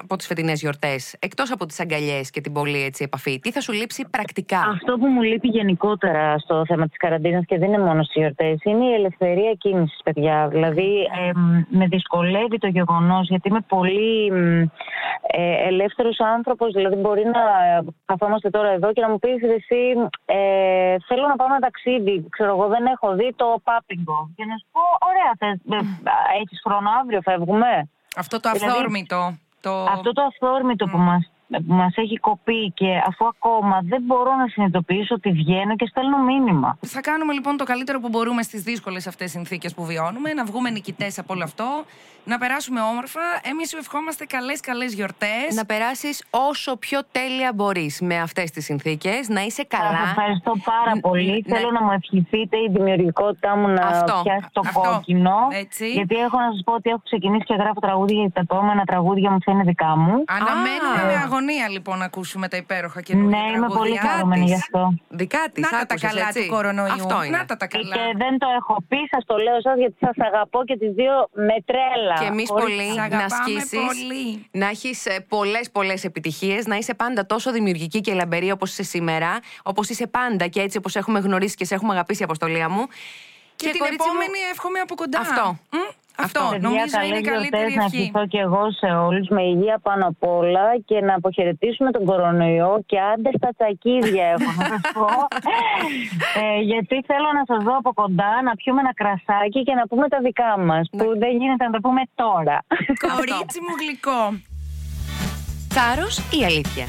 από 0.00 0.16
τις 0.16 0.26
φετινές 0.26 0.60
γιορτές, 0.60 1.16
εκτός 1.18 1.52
από 1.52 1.66
τις 1.66 1.80
αγκαλιές 1.80 2.30
και 2.30 2.40
την 2.40 2.52
πολύ 2.52 2.82
έτσι, 2.84 3.04
επαφή. 3.04 3.38
Τι 3.38 3.50
θα 3.50 3.60
σου 3.60 3.72
λείψει 3.72 4.06
πρακτικά; 4.10 4.60
Αυτό 4.60 4.98
που 4.98 5.06
μου 5.06 5.22
λείπει 5.22 5.48
γενικότερα 5.48 6.38
στο 6.38 6.64
θέμα 6.66 6.86
της 6.86 6.96
καραντίνας 6.96 7.44
και 7.46 7.58
δεν 7.58 7.68
είναι 7.68 7.82
μόνο 7.82 8.02
στις 8.02 8.14
γιορτές 8.14 8.58
είναι 8.62 8.84
η 8.84 8.94
ελευθερία 8.94 9.52
κίνησης, 9.52 10.00
παιδιά. 10.04 10.48
Δηλαδή, 10.48 11.08
εμ, 11.28 11.64
με 11.68 11.86
δυσκολεύει 11.86 12.58
το 12.58 12.66
γεγονός 12.66 13.28
γιατί 13.28 13.48
είμαι 13.48 13.60
πολύ 13.68 14.30
μ, 14.30 14.60
ε, 15.26 15.66
ελεύθερος 15.66 16.20
άνθρωπος. 16.20 16.72
Δηλαδή, 16.72 16.96
μπορεί 16.96 17.24
να 17.24 17.40
ε, 17.40 17.84
καθόμαστε 18.04 18.50
τώρα 18.50 18.70
εδώ 18.70 18.92
και 18.92 19.00
να 19.00 19.08
μου 19.10 19.18
πεις 19.18 19.42
εσύ 19.42 19.82
ε, 20.24 20.96
θέλω 21.06 21.26
να 21.28 21.36
πάμε 21.36 21.58
ταξίδι. 21.60 22.26
Ξέρω 22.30 22.50
εγώ, 22.50 22.66
δεν 22.68 22.86
έχω 22.86 23.14
δει 23.14 23.32
το 23.36 23.60
πάπιγκο. 23.64 24.30
Και 24.36 24.44
να 24.44 24.56
σου 24.56 24.66
πω, 24.72 24.80
ωραία, 25.10 25.32
θες, 25.38 25.58
ε, 25.70 26.40
έχεις 26.42 26.60
χρόνο 26.64 26.88
αύριο, 27.00 27.20
φεύγουμε. 27.20 27.88
Αυτό 28.16 28.40
το 28.40 28.50
Δηλαδή, 28.50 28.70
αυθόρμητο. 28.70 29.34
Το... 29.60 29.84
Αυτό 29.84 30.12
το 30.12 30.22
αυθόρμητο 30.22 30.86
που 30.86 30.98
μας, 30.98 31.30
που 31.50 31.72
μας 31.74 31.96
έχει 31.96 32.16
κοπεί 32.16 32.70
και 32.74 32.86
αφού 33.06 33.26
ακόμα 33.26 33.80
δεν 33.84 34.02
μπορώ 34.02 34.34
να 34.36 34.46
συνειδητοποιήσω 34.48 35.14
ότι 35.14 35.30
βγαίνω 35.30 35.76
και 35.76 35.86
στέλνω 35.86 36.18
μήνυμα. 36.18 36.78
Θα 36.86 37.00
κάνουμε 37.00 37.32
λοιπόν 37.32 37.56
το 37.56 37.64
καλύτερο 37.64 38.00
που 38.00 38.08
μπορούμε 38.08 38.42
στις 38.42 38.62
δύσκολες 38.62 39.06
αυτές 39.06 39.30
συνθήκες 39.30 39.74
που 39.74 39.84
βιώνουμε, 39.84 40.32
να 40.32 40.44
βγούμε 40.44 40.70
νικητές 40.70 41.18
από 41.18 41.34
όλο 41.34 41.42
αυτό, 41.44 41.84
να 42.24 42.38
περάσουμε 42.38 42.80
όμορφα. 42.80 43.20
Εμείς 43.42 43.68
σου 43.68 43.76
ευχόμαστε 43.76 44.24
καλές, 44.24 44.60
καλές 44.60 44.94
γιορτές. 44.94 45.54
Να 45.54 45.64
περάσεις 45.64 46.24
όσο 46.30 46.76
πιο 46.76 47.00
τέλεια 47.12 47.52
μπορείς 47.54 48.00
με 48.00 48.18
αυτές 48.20 48.50
τις 48.50 48.64
συνθήκες, 48.64 49.28
να 49.28 49.40
είσαι 49.40 49.66
Σας 49.70 49.80
καλά. 49.80 49.98
ευχαριστώ 50.08 50.52
πάρα 50.64 50.96
Ν- 50.96 51.00
πολύ. 51.00 51.44
ναι. 51.46 51.56
Θέλω 51.56 51.70
να 51.70 51.82
μου 51.82 51.92
ευχηθείτε 51.92 52.56
η 52.56 52.68
δημιουργικότητά 52.76 53.56
μου 53.56 53.68
να 53.68 53.82
Αυτό, 53.86 54.20
πιάσει 54.24 54.48
το 54.52 54.60
αυτό. 54.64 54.80
κόκκινο. 54.80 55.36
Έτσι. 55.52 55.90
Γιατί 55.90 56.14
έχω 56.14 56.38
να 56.38 56.50
σας 56.52 56.60
πω 56.64 56.72
ότι 56.72 56.90
έχω 56.90 57.00
ξεκινήσει 57.04 57.44
και 57.44 57.54
γράφω 57.54 57.80
τραγούδια 57.80 58.16
γιατί 58.18 58.32
τα 58.32 58.40
επόμενα 58.40 58.84
τραγούδια 58.84 59.30
μου 59.30 59.38
θα 59.44 59.52
είναι 59.52 59.62
δικά 59.62 59.96
μου. 59.96 60.14
Αναμένουμε 60.26 61.00
Α. 61.02 61.06
με 61.06 61.14
αγωνία 61.40 61.64
αγωνία 61.64 61.68
λοιπόν 61.68 61.98
να 61.98 62.04
ακούσουμε 62.04 62.48
τα 62.48 62.56
υπέροχα 62.56 63.00
καινούργια 63.02 63.38
Ναι, 63.38 63.50
είμαι 63.56 63.66
πολύ 63.66 63.78
τραγούδια 63.78 64.00
χαρούμενη 64.10 64.42
της. 64.44 64.50
γι' 64.52 64.58
αυτό. 64.58 64.94
Δικά 65.08 65.42
της. 65.52 65.62
Να 65.70 65.78
τα 65.78 65.86
τα 65.86 65.94
καλά 66.06 66.28
του 66.34 66.46
κορονοϊού. 66.48 66.92
Αυτό 66.92 67.22
είναι. 67.24 67.36
Να 67.36 67.44
τα 67.44 67.56
τα 67.56 67.66
καλά. 67.66 67.94
Και 67.94 68.00
δεν 68.16 68.38
το 68.38 68.46
έχω 68.58 68.74
πει, 68.88 68.96
σας 69.10 69.24
το 69.24 69.36
λέω 69.36 69.56
εσάς 69.56 69.76
γιατί 69.78 69.96
σας 70.00 70.16
αγαπώ 70.26 70.64
και 70.64 70.76
τις 70.76 70.90
δύο 70.92 71.12
με 71.32 71.56
τρέλα. 71.64 72.14
Και 72.20 72.24
εμείς 72.24 72.48
Χωρίς- 72.48 72.64
πολύ 72.76 72.90
Σ' 72.92 72.94
να 72.96 73.02
αγαπάμε 73.02 73.24
ασκήσει. 73.24 73.76
πολύ. 73.86 74.46
Να 74.50 74.66
έχεις 74.68 75.06
πολλές 75.28 75.70
πολλές 75.70 76.04
επιτυχίες, 76.04 76.66
να 76.66 76.76
είσαι 76.76 76.94
πάντα 76.94 77.26
τόσο 77.26 77.52
δημιουργική 77.52 78.00
και 78.00 78.12
λαμπερή 78.14 78.50
όπως 78.50 78.70
είσαι 78.70 78.82
σήμερα, 78.82 79.38
όπως 79.62 79.88
είσαι 79.88 80.06
πάντα 80.06 80.46
και 80.46 80.60
έτσι 80.60 80.76
όπως 80.78 80.96
έχουμε 80.96 81.18
γνωρίσει 81.20 81.54
και 81.56 81.64
σε 81.64 81.74
έχουμε 81.74 81.92
αγαπήσει, 81.92 82.22
Αποστολία 82.22 82.68
μου. 82.68 82.86
Και, 83.56 83.68
την 83.70 83.78
κορίτσι 83.78 84.08
μου, 84.08 84.12
επόμενη 84.14 84.38
εύχομαι 84.52 84.78
από 84.78 84.94
κοντά. 84.94 85.18
Αυτό. 85.20 85.58
Μμ, 85.72 85.78
αυτό. 86.16 86.40
Αυτό. 86.40 86.50
Παιδιά, 86.50 86.68
Νομίζω 86.68 86.86
καλές 86.90 87.08
είναι 87.08 87.18
η 87.18 87.20
γιορτές, 87.20 87.48
καλύτερη 87.50 87.74
να 87.80 87.84
ευχή. 87.84 87.96
ευχηθώ 87.96 88.22
και 88.32 88.38
εγώ 88.46 88.62
σε 88.80 88.86
όλους 89.06 89.26
με 89.36 89.42
υγεία 89.42 89.78
πάνω 89.88 90.04
απ' 90.12 90.24
όλα 90.38 90.66
και 90.88 90.96
να 91.08 91.14
αποχαιρετήσουμε 91.14 91.90
τον 91.96 92.04
κορονοϊό 92.04 92.72
και 92.86 92.98
άντε 93.12 93.30
στα 93.36 93.50
τσακίδια 93.56 94.24
έχω 94.34 94.50
να 94.58 94.64
σας 94.72 94.80
πω. 94.98 95.08
ε, 96.42 96.60
γιατί 96.70 96.96
θέλω 97.10 97.28
να 97.38 97.42
σας 97.50 97.60
δω 97.66 97.74
από 97.82 97.90
κοντά, 98.00 98.32
να 98.46 98.52
πιούμε 98.60 98.80
ένα 98.80 98.94
κρασάκι 99.00 99.60
και 99.62 99.74
να 99.80 99.84
πούμε 99.90 100.08
τα 100.08 100.18
δικά 100.26 100.58
μας 100.68 100.84
Ναι. 100.90 100.98
που 101.04 101.06
δεν 101.22 101.30
γίνεται 101.40 101.64
να 101.68 101.70
τα 101.70 101.80
πούμε 101.84 102.02
τώρα. 102.14 102.56
Κορίτσι 103.16 103.58
μου 103.66 103.74
γλυκό. 103.80 104.22
Θάρρος 105.76 106.14
ή 106.18 106.44
αλήθεια; 106.44 106.86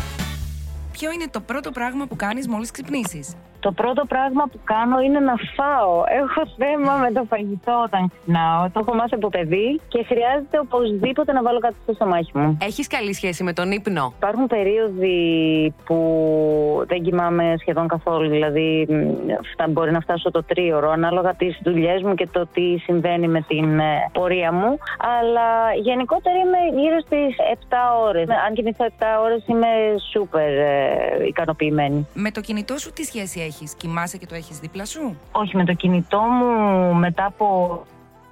Ποιο 0.91 1.11
είναι 1.11 1.27
το 1.31 1.39
πρώτο 1.41 1.71
πράγμα 1.71 2.05
που 2.07 2.15
κάνεις 2.15 2.47
μόλις 2.47 2.71
ξυπνήσεις; 2.71 3.35
Το 3.61 3.71
πρώτο 3.71 4.05
πράγμα 4.05 4.43
που 4.51 4.59
κάνω 4.63 4.99
είναι 4.99 5.19
να 5.19 5.33
φάω. 5.55 5.93
Έχω 6.21 6.41
θέμα 6.57 6.93
με 7.03 7.11
το 7.11 7.23
φαγητό 7.29 7.81
όταν 7.85 8.01
ξυπνάω. 8.09 8.69
Το 8.73 8.79
έχω 8.83 8.93
μάθει 8.95 9.13
από 9.15 9.29
παιδί 9.29 9.79
και 9.87 10.03
χρειάζεται 10.03 10.59
οπωσδήποτε 10.59 11.31
να 11.31 11.41
βάλω 11.41 11.59
κάτι 11.59 11.75
στο 11.83 11.93
στομάχι 11.93 12.31
μου. 12.37 12.57
Έχεις 12.61 12.87
καλή 12.87 13.13
σχέση 13.13 13.43
με 13.43 13.53
τον 13.53 13.71
ύπνο; 13.71 14.13
Υπάρχουν 14.17 14.47
περίοδοι 14.47 15.19
που 15.85 15.97
δεν 16.87 17.01
κοιμάμαι 17.01 17.55
σχεδόν 17.59 17.87
καθόλου. 17.87 18.29
Δηλαδή, 18.29 18.87
μ, 18.89 18.95
αυτά- 19.39 19.67
μπορεί 19.69 19.91
να 19.91 19.99
φτάσω 19.99 20.31
το 20.31 20.43
τρίωρο, 20.43 20.89
ανάλογα 20.91 21.33
τις 21.33 21.59
δουλειές 21.63 22.01
μου 22.01 22.15
και 22.15 22.27
το 22.31 22.47
τι 22.53 22.77
συμβαίνει 22.77 23.27
με 23.27 23.41
την 23.47 23.79
ε, 23.79 24.09
πορεία 24.11 24.51
μου. 24.51 24.77
Αλλά 25.19 25.47
γενικότερα 25.81 26.35
είμαι 26.37 26.81
γύρω 26.81 26.99
στις 26.99 27.35
7 27.69 27.75
ώρες. 28.07 28.27
Αν 28.47 28.53
κοιμηθώ 28.53 28.85
7 28.85 29.03
ώρες, 29.23 29.43
είμαι 29.47 29.67
σούπερ 30.11 30.49
ε, 30.49 31.27
ικανοποιημένη. 31.27 32.07
Με 32.13 32.31
το 32.31 32.41
κινητό 32.41 32.77
σου 32.77 32.93
τι 32.93 33.03
σχέση 33.03 33.39
έχεις. 33.51 33.73
Κοιμάσαι 33.73 34.17
και 34.17 34.25
το 34.25 34.35
έχεις 34.35 34.59
δίπλα 34.59 34.85
σου; 34.85 35.17
Όχι, 35.31 35.55
με 35.55 35.65
το 35.65 35.73
κινητό 35.73 36.19
μου 36.19 36.93
μετά 36.93 37.25
από 37.25 37.45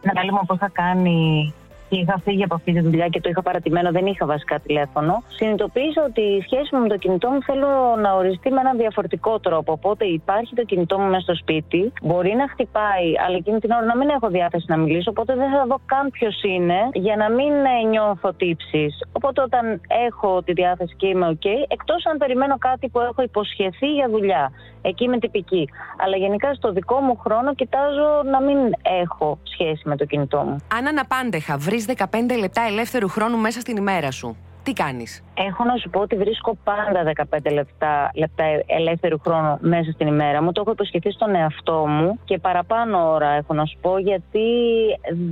ένα 0.01 0.13
διάλειμμα 0.13 0.41
που 0.47 0.53
είχα 0.53 0.69
κάνει 0.69 1.53
και 1.89 1.95
είχα 1.99 2.21
φύγει 2.23 2.43
από 2.43 2.55
αυτή 2.55 2.71
τη 2.73 2.79
δουλειά 2.79 3.07
και 3.07 3.21
το 3.21 3.29
είχα 3.29 3.41
παρατημένο, 3.41 3.91
δεν 3.91 4.05
είχα 4.05 4.25
βασικά 4.25 4.59
τηλέφωνο. 4.59 5.23
Συνειδητοποίησα 5.27 6.03
ότι 6.03 6.21
η 6.21 6.41
σχέση 6.41 6.75
μου 6.75 6.81
με 6.81 6.87
το 6.87 6.97
κινητό 6.97 7.29
μου 7.29 7.41
θέλω 7.43 7.69
να 8.01 8.13
οριστεί 8.13 8.49
με 8.51 8.59
έναν 8.59 8.77
διαφορετικό 8.77 9.39
τρόπο. 9.39 9.71
Οπότε 9.71 10.05
υπάρχει 10.05 10.55
το 10.55 10.63
κινητό 10.63 10.99
μου 10.99 11.09
μέσα 11.09 11.21
στο 11.21 11.35
σπίτι, 11.35 11.91
μπορεί 12.01 12.33
να 12.35 12.47
χτυπάει, 12.49 13.09
αλλά 13.25 13.35
εκείνη 13.35 13.59
την 13.59 13.71
ώρα 13.71 13.85
να 13.85 13.97
μην 13.97 14.09
έχω 14.09 14.27
διάθεση 14.27 14.65
να 14.67 14.77
μιλήσω. 14.77 15.09
Οπότε 15.09 15.35
δεν 15.35 15.49
θα 15.51 15.65
δω 15.67 15.79
καν 15.85 16.09
ποιος 16.11 16.43
είναι 16.43 16.79
για 16.93 17.15
να 17.15 17.29
μην 17.29 17.53
ε, 17.53 17.87
νιώθω 17.89 18.33
τύψεις. 18.33 18.93
Οπότε 19.11 19.41
όταν 19.41 19.81
έχω 20.07 20.41
τη 20.43 20.53
διάθεση 20.53 20.95
και 20.95 21.07
είμαι 21.07 21.27
OK, 21.33 21.47
εκτός 21.67 22.05
αν 22.05 22.17
περιμένω 22.17 22.57
κάτι 22.57 22.89
που 22.89 22.99
έχω 22.99 23.21
υποσχεθεί 23.21 23.87
για 23.87 24.09
δουλειά. 24.09 24.51
Εκεί 24.81 25.03
είμαι 25.03 25.19
τυπική. 25.19 25.69
Αλλά 25.97 26.17
γενικά 26.17 26.53
στο 26.53 26.71
δικό 26.71 26.99
μου 26.99 27.15
χρόνο 27.17 27.55
κοιτάζω 27.55 28.07
να 28.31 28.41
μην 28.41 28.57
έχω 29.01 29.39
σχέση 29.43 29.81
με 29.85 29.95
το 29.95 30.05
κινητό 30.05 30.37
μου. 30.37 30.55
Αν 30.77 30.87
αναπάντεχα 30.87 31.57
βρει 31.57 31.78
15 31.87 32.37
λεπτά 32.39 32.61
ελεύθερου 32.61 33.09
χρόνου 33.09 33.37
μέσα 33.37 33.59
στην 33.59 33.77
ημέρα 33.77 34.11
σου, 34.11 34.37
τι 34.63 34.73
κάνεις; 34.73 35.23
Έχω 35.47 35.63
να 35.63 35.75
σου 35.77 35.89
πω 35.89 35.99
ότι 35.99 36.15
βρίσκω 36.15 36.57
πάντα 36.63 37.11
15 37.37 37.51
λεπτά, 37.53 38.11
λεπτά 38.13 38.43
ελεύθερου 38.65 39.19
χρόνου 39.19 39.57
μέσα 39.61 39.91
στην 39.91 40.07
ημέρα 40.07 40.43
μου. 40.43 40.51
Το 40.51 40.61
έχω 40.61 40.71
υποσχεθεί 40.71 41.11
στον 41.11 41.35
εαυτό 41.35 41.85
μου 41.87 42.19
και 42.25 42.37
παραπάνω 42.37 43.11
ώρα 43.11 43.29
έχω 43.29 43.53
να 43.53 43.65
σου 43.65 43.77
πω 43.81 43.97
γιατί 43.97 44.47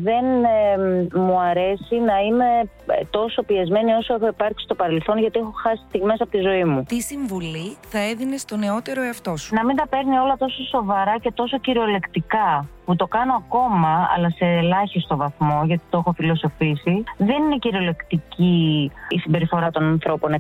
δεν 0.04 0.26
ε, 0.44 0.78
μου 1.20 1.40
αρέσει 1.40 1.96
να 1.96 2.20
είμαι 2.20 2.46
ε, 2.86 3.06
τόσο 3.10 3.44
πιεσμένη 3.44 3.92
όσο 3.92 4.14
έχω 4.14 4.28
υπάρξει 4.28 4.64
στο 4.64 4.76
παρελθόν 4.76 5.18
γιατί 5.18 5.40
έχω 5.40 5.54
χάσει 5.64 5.84
στιγμές 5.88 6.22
από 6.22 6.32
τη 6.32 6.40
ζωή 6.40 6.64
μου. 6.64 6.84
Τι 6.84 7.02
συμβουλή 7.02 7.78
θα 7.88 8.00
έδινες 8.00 8.42
στο 8.42 8.58
νεότερο 8.58 9.02
εαυτό 9.04 9.36
σου; 9.38 9.56
Να 9.56 9.66
μην 9.66 9.76
τα 9.76 9.88
παίρνει 9.88 10.18
όλα 10.18 10.38
τόσο 10.38 10.64
σοβαρά 10.64 11.18
και 11.20 11.32
τόσο 11.32 11.58
κυριολεκτικά 11.58 12.68
που 12.86 12.96
το 12.96 13.08
κάνω 13.08 13.34
ακόμα 13.46 14.10
αλλά 14.16 14.30
σε 14.30 14.46
ελάχιστο 14.46 15.16
βαθμό 15.16 15.64
γιατί 15.66 15.84
το 15.90 15.98
έχω 15.98 16.12
φιλοσοφήσει 16.12 17.04
δεν 17.18 17.44
είναι 17.44 17.58
κυριολεκτική 17.58 18.92
η 19.10 19.20
συμπεριφορά 19.20 19.70
των 19.72 19.97
ανθρώπων 19.98 20.36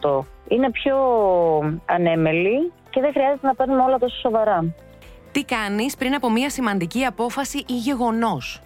100% 0.00 0.20
είναι 0.48 0.70
πιο 0.70 0.96
ανέμελη 1.86 2.72
και 2.90 3.00
δεν 3.00 3.12
χρειάζεται 3.12 3.46
να 3.46 3.54
παίρνουμε 3.54 3.82
όλα 3.82 3.98
τόσο 3.98 4.16
σοβαρά 4.20 4.64
Τι 5.32 5.44
κάνεις 5.44 5.96
πριν 5.96 6.14
από 6.14 6.30
μια 6.30 6.50
σημαντική 6.50 7.04
απόφαση 7.04 7.58
ή 7.58 7.76
γεγονός; 7.76 8.60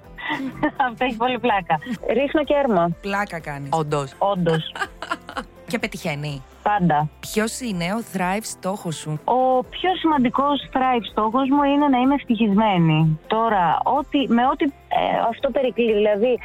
Αυτό 0.88 1.04
έχει 1.04 1.16
πολύ 1.16 1.38
πλάκα 1.38 1.78
Ρίχνω 2.12 2.44
κέρμα, 2.44 2.90
Πλάκα 3.00 3.40
κάνεις. 3.40 3.68
Όντως. 3.72 4.14
όντως, 4.18 4.72
Και 5.70 5.78
πετυχαίνει. 5.78 6.42
πάντα 6.62 7.08
Ποιος 7.20 7.60
είναι 7.60 7.84
ο 7.84 8.02
thrive 8.12 8.42
στόχος 8.42 8.96
σου; 8.96 9.20
Ο 9.24 9.64
πιο 9.64 9.90
σημαντικός 10.00 10.68
thrive 10.72 11.06
στόχος 11.10 11.48
μου 11.50 11.62
είναι 11.62 11.88
να 11.88 11.98
είμαι 11.98 12.14
ευτυχισμένη. 12.14 13.18
Τώρα, 13.26 13.78
ό,τι, 13.82 14.28
με 14.28 14.46
ό,τι 14.46 14.72
ε, 14.98 15.18
αυτό 15.30 15.50
περικλεί, 15.50 15.92
δηλαδή 15.92 16.38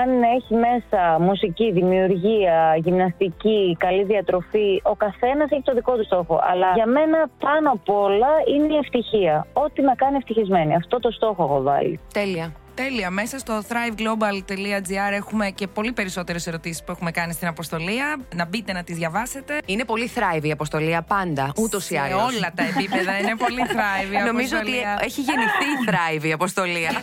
αν 0.00 0.08
έχει 0.36 0.54
μέσα 0.54 1.18
μουσική, 1.20 1.72
δημιουργία, 1.72 2.76
γυμναστική, 2.84 3.76
καλή 3.78 4.04
διατροφή, 4.04 4.80
ο 4.82 4.94
καθένας 4.94 5.50
έχει 5.50 5.62
το 5.62 5.74
δικό 5.74 5.96
του 5.96 6.04
στόχο. 6.04 6.40
Αλλά 6.50 6.72
για 6.74 6.86
μένα 6.86 7.18
πάνω 7.40 7.70
απ' 7.70 7.88
όλα 7.90 8.28
είναι 8.54 8.74
η 8.74 8.76
ευτυχία. 8.76 9.46
Ό,τι 9.52 9.82
με 9.82 9.92
κάνει 9.96 10.16
ευτυχισμένη. 10.16 10.74
Αυτό 10.74 10.98
το 11.00 11.10
στόχο 11.10 11.42
έχω 11.44 11.62
βάλει. 11.62 12.00
Τέλεια. 12.12 12.52
Τέλεια. 12.74 13.10
Μέσα 13.10 13.38
στο 13.38 13.58
thriveglobal.gr 13.68 15.12
έχουμε 15.12 15.50
και 15.50 15.66
πολύ 15.66 15.92
περισσότερες 15.92 16.46
ερωτήσεις 16.46 16.84
που 16.84 16.90
έχουμε 16.92 17.10
κάνει 17.10 17.32
στην 17.32 17.48
αποστολία. 17.48 18.16
Να 18.34 18.46
μπείτε 18.46 18.72
να 18.72 18.82
τις 18.84 18.96
διαβάσετε. 18.96 19.58
Είναι 19.66 19.84
πολύ 19.84 20.10
thrive 20.14 20.42
η 20.44 20.50
αποστολία 20.50 21.02
πάντα, 21.02 21.52
ούτως 21.56 21.84
ή 21.90 21.94
Σε 21.94 22.00
άλλως. 22.00 22.22
όλα 22.22 22.52
τα 22.54 22.62
επίπεδα 22.62 23.18
είναι 23.18 23.36
πολύ 23.36 23.60
thrive 23.68 24.12
η 24.12 24.24
Νομίζω 24.32 24.56
ότι 24.56 24.56
αποστολία. 24.56 24.98
έχει 25.02 25.20
γεννηθεί 25.20 25.66
thrive 25.86 26.24
η 26.24 26.32
αποστολία. 26.32 26.90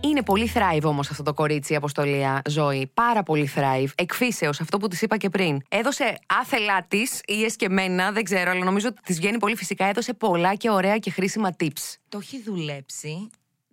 Είναι 0.00 0.22
πολύ 0.22 0.50
thrive 0.54 0.82
όμως 0.82 1.10
αυτό 1.10 1.22
το 1.22 1.34
κορίτσι 1.34 1.72
η 1.72 1.76
αποστολία 1.76 2.42
ζωή. 2.48 2.90
Πάρα 2.94 3.22
πολύ 3.22 3.50
thrive. 3.54 3.88
Εκφύσεως, 3.94 4.60
αυτό 4.60 4.78
που 4.78 4.88
της 4.88 5.02
είπα 5.02 5.16
και 5.16 5.28
πριν. 5.28 5.60
Έδωσε 5.68 6.18
άθελά 6.26 6.82
της 6.88 7.20
ή 7.26 7.44
εσκεμένα, 7.44 8.12
δεν 8.12 8.24
ξέρω, 8.24 8.50
αλλά 8.50 8.64
νομίζω 8.64 8.88
ότι 8.88 9.00
της 9.02 9.16
βγαίνει 9.16 9.38
πολύ 9.38 9.56
φυσικά. 9.56 9.84
Έδωσε 9.84 10.14
πολλά 10.14 10.54
και 10.54 10.70
ωραία 10.70 10.98
και 10.98 11.10
χρήσιμα 11.10 11.50
tips. 11.58 11.94
Το 12.08 12.18
έχει 12.22 12.42
δουλέψει 12.42 13.30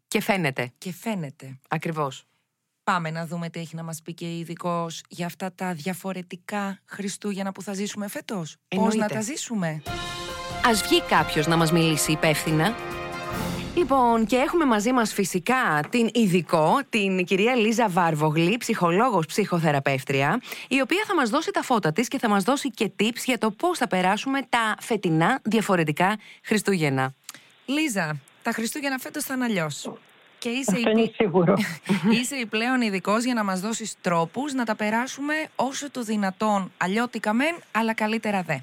Και 0.07 0.21
φαίνεται. 0.21 0.71
και 0.77 0.93
φαίνεται. 0.93 1.59
Ακριβώς. 1.69 2.23
Πάμε 2.83 3.09
να 3.11 3.25
δούμε 3.25 3.49
τι 3.49 3.59
έχει 3.59 3.75
να 3.75 3.83
μας 3.83 4.01
πει 4.01 4.13
και 4.13 4.25
η 4.25 4.39
ειδικός 4.39 5.01
για 5.09 5.25
αυτά 5.25 5.53
τα 5.55 5.73
διαφορετικά 5.73 6.79
Χριστούγεννα 6.85 7.51
που 7.51 7.61
θα 7.61 7.73
ζήσουμε 7.73 8.07
φέτος. 8.07 8.55
Πώς 8.67 8.77
Εννοείται. 8.79 8.97
να 8.97 9.07
τα 9.07 9.21
ζήσουμε; 9.21 9.81
Α 10.67 10.73
βγει 10.83 11.01
κάποιος 11.01 11.47
να 11.47 11.55
μας 11.55 11.71
μιλήσει 11.71 12.11
υπεύθυνα. 12.11 12.75
Λοιπόν, 13.75 14.25
και 14.25 14.35
έχουμε 14.35 14.65
μαζί 14.65 14.91
μας 14.91 15.13
φυσικά 15.13 15.79
την 15.89 16.09
ειδικό, 16.13 16.79
την 16.89 17.25
κυρία 17.25 17.55
Λίζα 17.55 17.89
Βάρβογλη, 17.89 18.57
ψυχολόγος 18.57 19.25
ψυχοθεραπεύτρια, 19.25 20.41
η 20.67 20.81
οποία 20.81 21.03
θα 21.07 21.15
μας 21.15 21.29
δώσει 21.29 21.51
τα 21.51 21.61
φώτα 21.61 21.91
της 21.91 22.07
και 22.07 22.19
θα 22.19 22.29
μας 22.29 22.43
δώσει 22.43 22.71
και 22.71 22.91
tips 22.99 23.23
για 23.25 23.38
το 23.38 23.51
πώς 23.51 23.77
θα 23.77 23.88
περάσουμε 23.88 24.39
τα 24.49 24.75
φετινά 24.79 25.39
διαφορετικά 25.43 26.17
Χριστούγεννα. 26.43 27.13
Λίζα, 27.65 28.19
τα 28.41 28.51
Χριστούγεννα 28.51 28.97
φέτος 28.97 29.23
θα 29.23 29.33
είναι 29.33 29.43
αλλιώς. 29.43 29.91
Και 30.38 30.49
είσαι 30.49 30.71
Αυτό 30.75 30.89
η, 30.89 30.93
είναι 30.95 31.11
σίγουρο. 31.15 31.53
είσαι 32.21 32.35
η 32.35 32.45
πλέον 32.45 32.81
ειδικός 32.81 33.23
για 33.23 33.33
να 33.33 33.43
μας 33.43 33.59
δώσεις 33.59 33.95
τρόπους 34.01 34.53
να 34.53 34.65
τα 34.65 34.75
περάσουμε 34.75 35.33
όσο 35.55 35.91
το 35.91 36.03
δυνατόν 36.03 36.71
αλλιώτικα 36.77 37.33
μεν, 37.33 37.55
αλλά 37.71 37.93
καλύτερα 37.93 38.41
δε. 38.41 38.57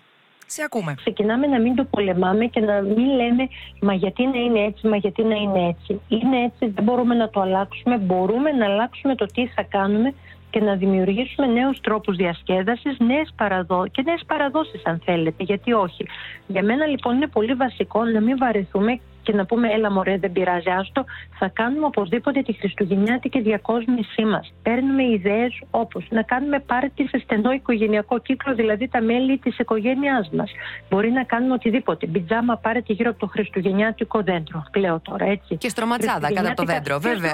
Σε 0.55 0.62
ακούμε. 0.62 0.95
ξεκινάμε 0.95 1.47
να 1.47 1.61
μην 1.61 1.75
το 1.75 1.85
πολεμάμε 1.85 2.45
και 2.47 2.61
να 2.61 2.81
μην 2.81 3.07
λέμε 3.07 3.49
μα 3.81 3.95
γιατί 3.95 4.27
να 4.27 4.38
είναι 4.38 4.61
έτσι, 4.61 4.87
μα 4.87 4.97
γιατί 4.97 5.23
να 5.23 5.35
είναι 5.35 5.69
έτσι. 5.69 6.01
Είναι 6.09 6.43
έτσι, 6.43 6.67
δεν 6.75 6.85
μπορούμε 6.85 7.15
να 7.15 7.29
το 7.29 7.41
αλλάξουμε. 7.41 7.97
Μπορούμε 7.99 8.51
να 8.51 8.65
αλλάξουμε 8.65 9.15
το 9.15 9.27
τι 9.27 9.47
θα 9.47 9.62
κάνουμε 9.62 10.15
και 10.51 10.61
να 10.61 10.75
δημιουργήσουμε 10.75 11.47
νέους 11.47 11.81
τρόπους 11.81 12.17
διασκέδασης 12.17 12.99
νέες 12.99 13.33
παραδό... 13.37 13.87
και 13.91 14.03
νέες 14.03 14.23
παραδόσεις 14.27 14.85
αν 14.85 15.01
θέλετε, 15.05 15.43
γιατί 15.43 15.73
όχι. 15.73 16.07
Για 16.47 16.62
μένα 16.62 16.87
λοιπόν 16.87 17.17
είναι 17.17 17.27
πολύ 17.27 17.55
βασικό 17.55 18.05
να 18.05 18.21
μην 18.21 18.37
βαρεθούμε 18.38 19.01
και 19.23 19.33
να 19.33 19.45
πούμε 19.47 19.69
έλα 19.69 19.91
μωρέ 19.91 20.17
δεν 20.19 20.33
πειράζει 20.33 20.71
άστο, 20.71 21.05
θα 21.39 21.49
κάνουμε 21.49 21.87
οπωσδήποτε 21.87 22.41
τη 22.43 22.53
χριστουγεννιάτικη 22.53 23.41
διακόσμησή 23.41 24.25
μας. 24.25 24.53
Παίρνουμε 24.63 25.03
ιδέες 25.03 25.63
όπως 25.71 26.07
να 26.11 26.23
κάνουμε 26.23 26.59
πάρτι 26.61 27.07
σε 27.09 27.19
στενό 27.19 27.53
οικογενειακό 27.53 28.19
κύκλο, 28.19 28.55
δηλαδή 28.55 28.89
τα 28.89 29.01
μέλη 29.03 29.39
της 29.39 29.59
οικογένειάς 29.59 30.31
μας. 30.31 30.51
Μπορεί 30.91 31.11
να 31.11 31.23
κάνουμε 31.25 31.53
οτιδήποτε. 31.55 32.07
Μπιτζάμα 32.07 32.57
πάρτι 32.57 32.93
γύρω 32.93 33.11
από 33.11 33.19
το 33.19 33.27
χριστουγεννιάτικο 33.27 34.23
δέντρο, 34.23 34.65
πλέον 34.71 35.03
τώρα 35.03 35.25
έτσι. 35.27 35.57
Και 35.57 35.69
στρωματσάδα 35.69 36.33
κάτω 36.33 36.47
από 36.49 36.57
το 36.57 36.65
δέντρο, 36.65 36.99
βέβαια. 36.99 37.33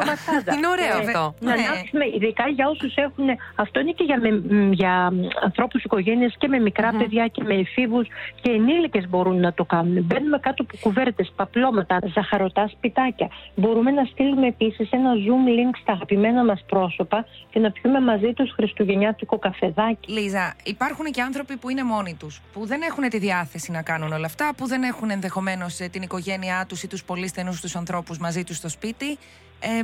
Είναι 0.57 0.67
ωραίο 0.69 0.97
Ε, 0.97 1.05
αυτό. 1.07 1.35
Να 1.41 1.55
Ναι. 1.55 1.63
ανάψουμε, 1.63 2.05
ειδικά 2.17 2.49
για 2.49 2.69
όσους 2.69 2.95
έχουν. 2.97 3.25
Αυτό 3.55 3.81
είναι 3.81 3.93
και 3.93 4.05
για, 4.05 4.19
με, 4.21 4.31
μ, 4.55 4.73
για 4.73 5.13
ανθρώπους 5.45 5.83
οικογένειες 5.85 6.35
και 6.39 6.49
με 6.49 6.59
μικρά 6.59 6.91
παιδιά 6.99 7.27
και 7.27 7.43
με 7.45 7.55
εφήβους 7.55 8.07
και 8.41 8.51
ενήλικες 8.51 9.09
μπορούν 9.09 9.41
να 9.41 9.53
το 9.53 9.65
κάνουν. 9.65 10.05
Μπαίνουμε 10.05 10.39
κάτω 10.39 10.63
από 10.63 10.77
κουβέρτες, 10.81 11.33
παπλώματα, 11.37 11.77
ζαχαρωτά 12.15 12.69
σπιτάκια. 12.69 13.29
Μπορούμε 13.55 13.91
να 13.91 14.05
στείλουμε 14.05 14.47
επίσης 14.47 14.91
ένα 14.91 15.13
zoom 15.15 15.49
link 15.49 15.79
στα 15.81 15.93
αγαπημένα 15.93 16.45
μας 16.45 16.65
πρόσωπα 16.69 17.27
και 17.51 17.59
να 17.59 17.71
πιούμε 17.71 18.01
μαζί 18.01 18.33
τους 18.33 18.53
χριστουγεννιάτικο 18.53 19.39
καφεδάκι. 19.39 20.13
Λίζα, 20.13 20.55
υπάρχουν 20.65 21.05
και 21.05 21.23
άνθρωποι 21.23 21.57
που 21.57 21.69
είναι 21.71 21.83
μόνοι 21.83 22.15
τους, 22.15 22.41
που 22.53 22.67
δεν 22.67 22.83
έχουν 22.83 23.09
τη 23.09 23.19
διάθεση 23.19 23.71
να 23.71 23.83
κάνουν 23.83 24.13
όλα 24.13 24.27
αυτά, 24.27 24.55
που 24.57 24.67
δεν 24.67 24.83
έχουν 24.83 25.11
ενδεχομένως 25.11 25.75
την 25.75 26.03
οικογένειά 26.03 26.65
τους 26.69 26.83
ή 26.83 26.87
τους 26.87 27.05
πολύ 27.05 27.29
στενούς 27.29 27.61
τους 27.61 27.77
ανθρώπους 27.77 28.19
μαζί 28.19 28.45
τους 28.45 28.57
στο 28.57 28.69
σπίτι. 28.69 29.19
Ε, 29.61 29.83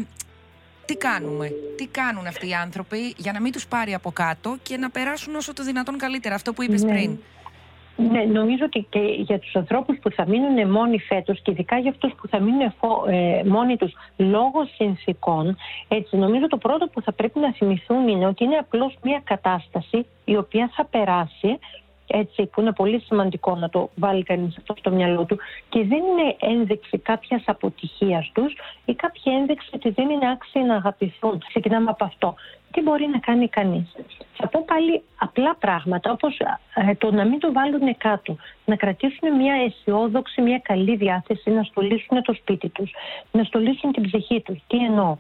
τι 0.87 0.97
κάνουμε, 0.97 1.51
τι 1.77 1.87
κάνουν 1.87 2.27
αυτοί 2.27 2.49
οι 2.49 2.55
άνθρωποι 2.55 3.15
για 3.17 3.33
να 3.33 3.41
μην 3.41 3.53
τους 3.53 3.67
πάρει 3.67 3.95
από 3.95 4.11
κάτω 4.11 4.57
και 4.63 4.77
να 4.77 4.91
περάσουν 4.91 5.35
όσο 5.35 5.53
το 5.53 5.65
δυνατόν 5.65 5.99
καλύτερα. 5.99 6.35
Αυτό 6.35 6.53
που 6.53 6.63
είπες 6.63 6.83
Ναι. 6.83 6.93
πριν. 6.93 7.19
Ναι, 7.97 8.23
νομίζω 8.23 8.65
ότι 8.65 8.87
και 8.91 8.99
για 8.99 9.39
τους 9.39 9.57
ανθρώπους 9.57 9.99
που 9.99 10.11
θα 10.11 10.27
μείνουν 10.29 10.71
μόνοι 10.71 10.99
φέτος 10.99 11.41
και 11.43 11.51
ειδικά 11.51 11.79
για 11.79 11.91
αυτούς 11.91 12.13
που 12.13 12.29
θα 12.29 12.41
μείνουν 12.41 12.73
φο- 12.79 13.05
ε, 13.09 13.43
μόνοι 13.47 13.77
τους 13.77 13.93
λόγω 14.17 14.67
συνθήκων, 14.77 15.57
έτσι 15.89 16.17
νομίζω 16.17 16.47
το 16.47 16.57
πρώτο 16.57 16.87
που 16.87 17.01
θα 17.01 17.13
πρέπει 17.13 17.39
να 17.39 17.53
θυμηθούν 17.53 18.09
είναι 18.09 18.27
ότι 18.27 18.45
είναι 18.45 18.57
απλώς 18.57 18.97
μια 19.03 19.21
κατάσταση 19.25 20.07
η 20.25 20.37
οποία 20.37 20.71
θα 20.77 20.85
περάσει 20.85 21.59
έτσι, 22.07 22.47
που 22.47 22.61
είναι 22.61 22.73
πολύ 22.73 23.01
σημαντικό 23.01 23.55
να 23.55 23.69
το 23.69 23.91
βάλει 23.95 24.23
κανείς 24.23 24.57
αυτό 24.57 24.75
στο 24.79 24.91
μυαλό 24.91 25.25
του 25.25 25.39
και 25.69 25.85
δεν 25.85 25.99
είναι 25.99 26.37
ένδειξη 26.41 26.99
κάποιας 26.99 27.43
αποτυχίας 27.47 28.31
τους 28.35 28.55
ή 28.85 28.95
κάποια 28.95 29.33
ένδειξη 29.33 29.69
ότι 29.75 29.91
δεν 29.91 30.11
είναι 30.11 30.31
άξιοι 30.31 30.61
να 30.61 30.75
αγαπηθούν. 30.75 31.43
Ξεκινάμε 31.49 31.91
από 31.91 32.05
αυτό. 32.05 32.35
Τι 32.71 32.81
μπορεί 32.81 33.07
να 33.07 33.19
κάνει 33.19 33.49
κανείς. 33.49 33.95
Θα 34.37 34.49
πω 34.49 34.65
πάλι 34.67 35.03
απλά 35.19 35.55
πράγματα 35.55 36.11
όπως 36.11 36.39
ε, 36.75 36.95
το 36.95 37.13
να 37.13 37.25
μην 37.25 37.39
το 37.39 37.53
βάλουν 37.53 37.97
κάτω. 37.97 38.37
Να 38.65 38.77
κρατήσουν 38.77 39.37
μια 39.37 39.55
αισιόδοξη, 39.55 40.41
μια 40.43 40.59
καλή 40.59 40.97
διάθεση, 40.97 41.51
να 41.51 41.63
στολίσουν 41.63 42.23
το 42.23 42.35
σπίτι 42.35 42.69
τους, 42.69 42.91
να 43.31 43.45
στολίσουν 43.45 43.93
την 43.93 44.03
ψυχή 44.03 44.41
τους. 44.41 44.59
Τι 44.67 44.77
εννοώ. 44.77 45.17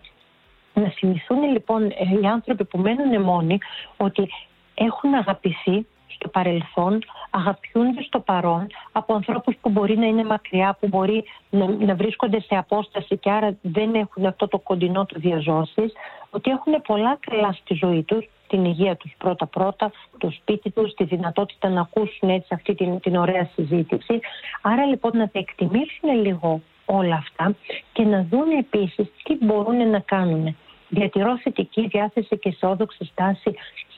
Να 0.74 0.88
θυμηθούν 0.88 1.52
λοιπόν 1.52 1.84
ε, 1.84 2.18
οι 2.22 2.26
άνθρωποι 2.26 2.64
που 2.64 2.78
μένουν 2.78 3.22
μόνοι 3.22 3.58
ότι 3.96 4.28
έχουν 4.74 5.14
αγαπηθεί 5.14 5.86
στο 6.24 6.32
παρελθόν, 6.32 6.98
αγαπιούνται 7.30 8.02
στο 8.02 8.20
παρόν 8.20 8.66
από 8.92 9.14
ανθρώπους 9.14 9.54
που 9.60 9.70
μπορεί 9.70 9.96
να 9.98 10.06
είναι 10.06 10.24
μακριά, 10.24 10.76
που 10.80 10.86
μπορεί 10.86 11.24
να, 11.50 11.66
να 11.66 11.94
βρίσκονται 11.94 12.40
σε 12.40 12.56
απόσταση 12.56 13.16
και 13.16 13.30
άρα 13.30 13.56
δεν 13.62 13.94
έχουν 13.94 14.26
αυτό 14.26 14.48
το 14.48 14.58
κοντινό 14.58 15.04
του 15.04 15.20
διαζώσεις, 15.20 15.92
ότι 16.30 16.50
έχουν 16.50 16.82
πολλά 16.86 17.18
καλά 17.20 17.52
στη 17.52 17.74
ζωή 17.74 18.02
τους, 18.02 18.28
την 18.48 18.64
υγεία 18.64 18.96
τους 18.96 19.14
πρώτα-πρώτα, 19.18 19.92
το 20.18 20.30
σπίτι 20.30 20.70
τους, 20.70 20.94
τη 20.94 21.04
δυνατότητα 21.04 21.68
να 21.68 21.80
ακούσουν 21.80 22.28
έτσι 22.28 22.48
αυτή 22.50 22.74
την, 22.74 23.00
την 23.00 23.16
ωραία 23.16 23.50
συζήτηση. 23.54 24.20
Άρα 24.62 24.84
λοιπόν 24.84 25.16
να 25.16 25.28
τα 25.28 25.38
εκτιμήσουν 25.38 26.22
λίγο 26.22 26.60
όλα 26.84 27.14
αυτά 27.14 27.54
και 27.92 28.02
να 28.02 28.26
δουν 28.30 28.50
επίσης 28.58 29.06
τι 29.22 29.36
μπορούν 29.40 29.90
να 29.90 29.98
κάνουν. 29.98 30.56
Διατηρώ 30.88 31.38
θετική 31.38 31.86
διάθεση 31.86 32.38
και 32.38 32.48
αισιόδοξη 32.48 33.04
στάση. 33.04 33.54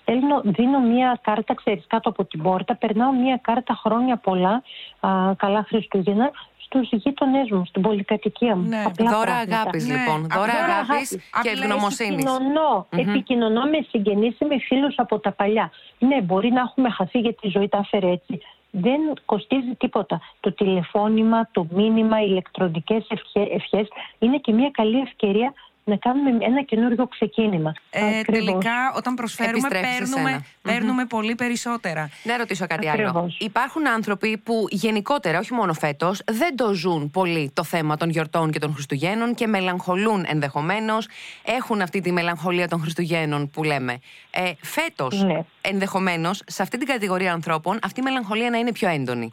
Στέλνω, 0.09 0.41
δίνω 0.45 0.79
μία 0.81 1.19
κάρτα, 1.23 1.55
ξέρεις, 1.55 1.85
κάτω 1.87 2.09
από 2.09 2.25
την 2.25 2.43
πόρτα. 2.43 2.75
Περνάω 2.77 3.13
μία 3.13 3.39
κάρτα 3.43 3.75
χρόνια 3.75 4.17
πολλά, 4.17 4.63
α, 5.01 5.11
καλά 5.37 5.65
Χριστούγεννα, 5.69 6.31
στους 6.59 6.89
γείτονές 6.91 7.51
μου, 7.51 7.65
στην 7.67 7.83
πολυκατοικία 7.83 8.57
μου. 8.57 8.69
Ναι, 8.69 8.83
Απλά 8.87 9.11
Δώρα 9.11 9.25
πράγματα. 9.25 9.57
αγάπης, 9.61 9.87
Ναι, 9.87 9.95
λοιπόν. 9.97 10.25
α, 10.25 10.27
Δώρα 10.39 10.53
δώρα 10.53 10.65
αγάπης 10.75 10.91
αγάπης. 10.91 11.11
και 11.43 11.51
Απλά 11.51 11.51
ευγνωμοσύνης. 11.53 12.25
Επικοινωνώ, 12.25 12.87
επικοινωνώ 12.91 13.63
με 13.63 13.87
συγγενείς 13.89 14.39
ή 14.41 14.45
με 14.45 14.59
φίλους 14.59 14.95
από 14.99 15.19
τα 15.19 15.33
παλιά. 15.33 15.71
Ναι, 15.99 16.21
μπορεί 16.21 16.51
να 16.53 16.61
έχουμε 16.61 16.91
χαθεί 16.91 17.19
γιατί 17.19 17.47
η 17.47 17.51
ζωή 17.51 17.69
τα 17.69 17.79
έφερε 17.79 18.11
έτσι. 18.11 18.41
Δεν 18.71 19.01
κοστίζει 19.25 19.75
τίποτα. 19.79 20.21
Το 20.41 20.53
τηλεφώνημα, 20.53 21.49
το 21.53 21.67
μήνυμα, 21.71 22.21
οι 22.23 22.27
ηλεκτρονικές 22.29 23.07
ευχέ- 23.09 23.53
ευχές 23.55 23.89
είναι 24.19 24.37
και 24.39 24.53
μια 24.53 24.71
καλή 24.73 24.99
ευκαιρία 25.01 25.53
να 25.89 25.97
κάνουμε 25.97 26.45
ένα 26.45 26.63
καινούριο 26.63 27.07
ξεκίνημα. 27.07 27.73
Ε, 27.91 28.01
Ακριβώς. 28.19 28.25
τελικά, 28.45 28.93
όταν 28.97 29.15
προσφέρουμε, 29.15 29.57
Επιστρέφεις 29.59 29.89
σε 29.97 29.99
παίρνουμε, 30.15 30.31
σένα. 30.31 30.45
παίρνουμε 30.63 31.05
πολύ 31.05 31.35
περισσότερα. 31.35 32.11
Να 32.23 32.37
ρωτήσω 32.37 32.67
κάτι 32.67 32.89
άλλο. 32.89 33.09
Ακριβώς. 33.09 33.37
Υπάρχουν 33.41 33.89
άνθρωποι 33.89 34.37
που 34.39 34.67
γενικότερα, 34.71 35.39
όχι 35.39 35.53
μόνο 35.55 35.73
φέτος, 35.73 36.23
δεν 36.27 36.57
το 36.57 36.73
ζουν 36.73 37.11
πολύ 37.11 37.51
το 37.55 37.65
θέμα 37.65 37.97
των 37.97 38.11
γιορτών 38.11 38.51
και 38.51 38.59
των 38.59 38.75
Χριστουγέννων 38.75 39.35
και 39.35 39.47
μελαγχολούν 39.47 40.25
ενδεχομένως. 40.29 41.09
Έχουν 41.45 41.81
αυτή 41.81 42.01
τη 42.01 42.13
μελαγχολία 42.13 42.69
των 42.69 42.81
Χριστουγέννων 42.81 43.51
που 43.51 43.63
λέμε. 43.65 43.99
Ε, 44.31 44.51
φέτος, 44.63 45.23
Ναι. 45.23 45.45
ενδεχομένως, 45.61 46.43
σε 46.47 46.63
αυτή 46.63 46.79
την 46.79 46.87
κατηγορία 46.87 47.33
ανθρώπων, 47.33 47.79
αυτή 47.83 48.01
η 48.01 48.03
μελαγχολία 48.03 48.51
να 48.51 48.59
είναι 48.59 48.73
πιο 48.73 48.89
έντονη. 48.89 49.33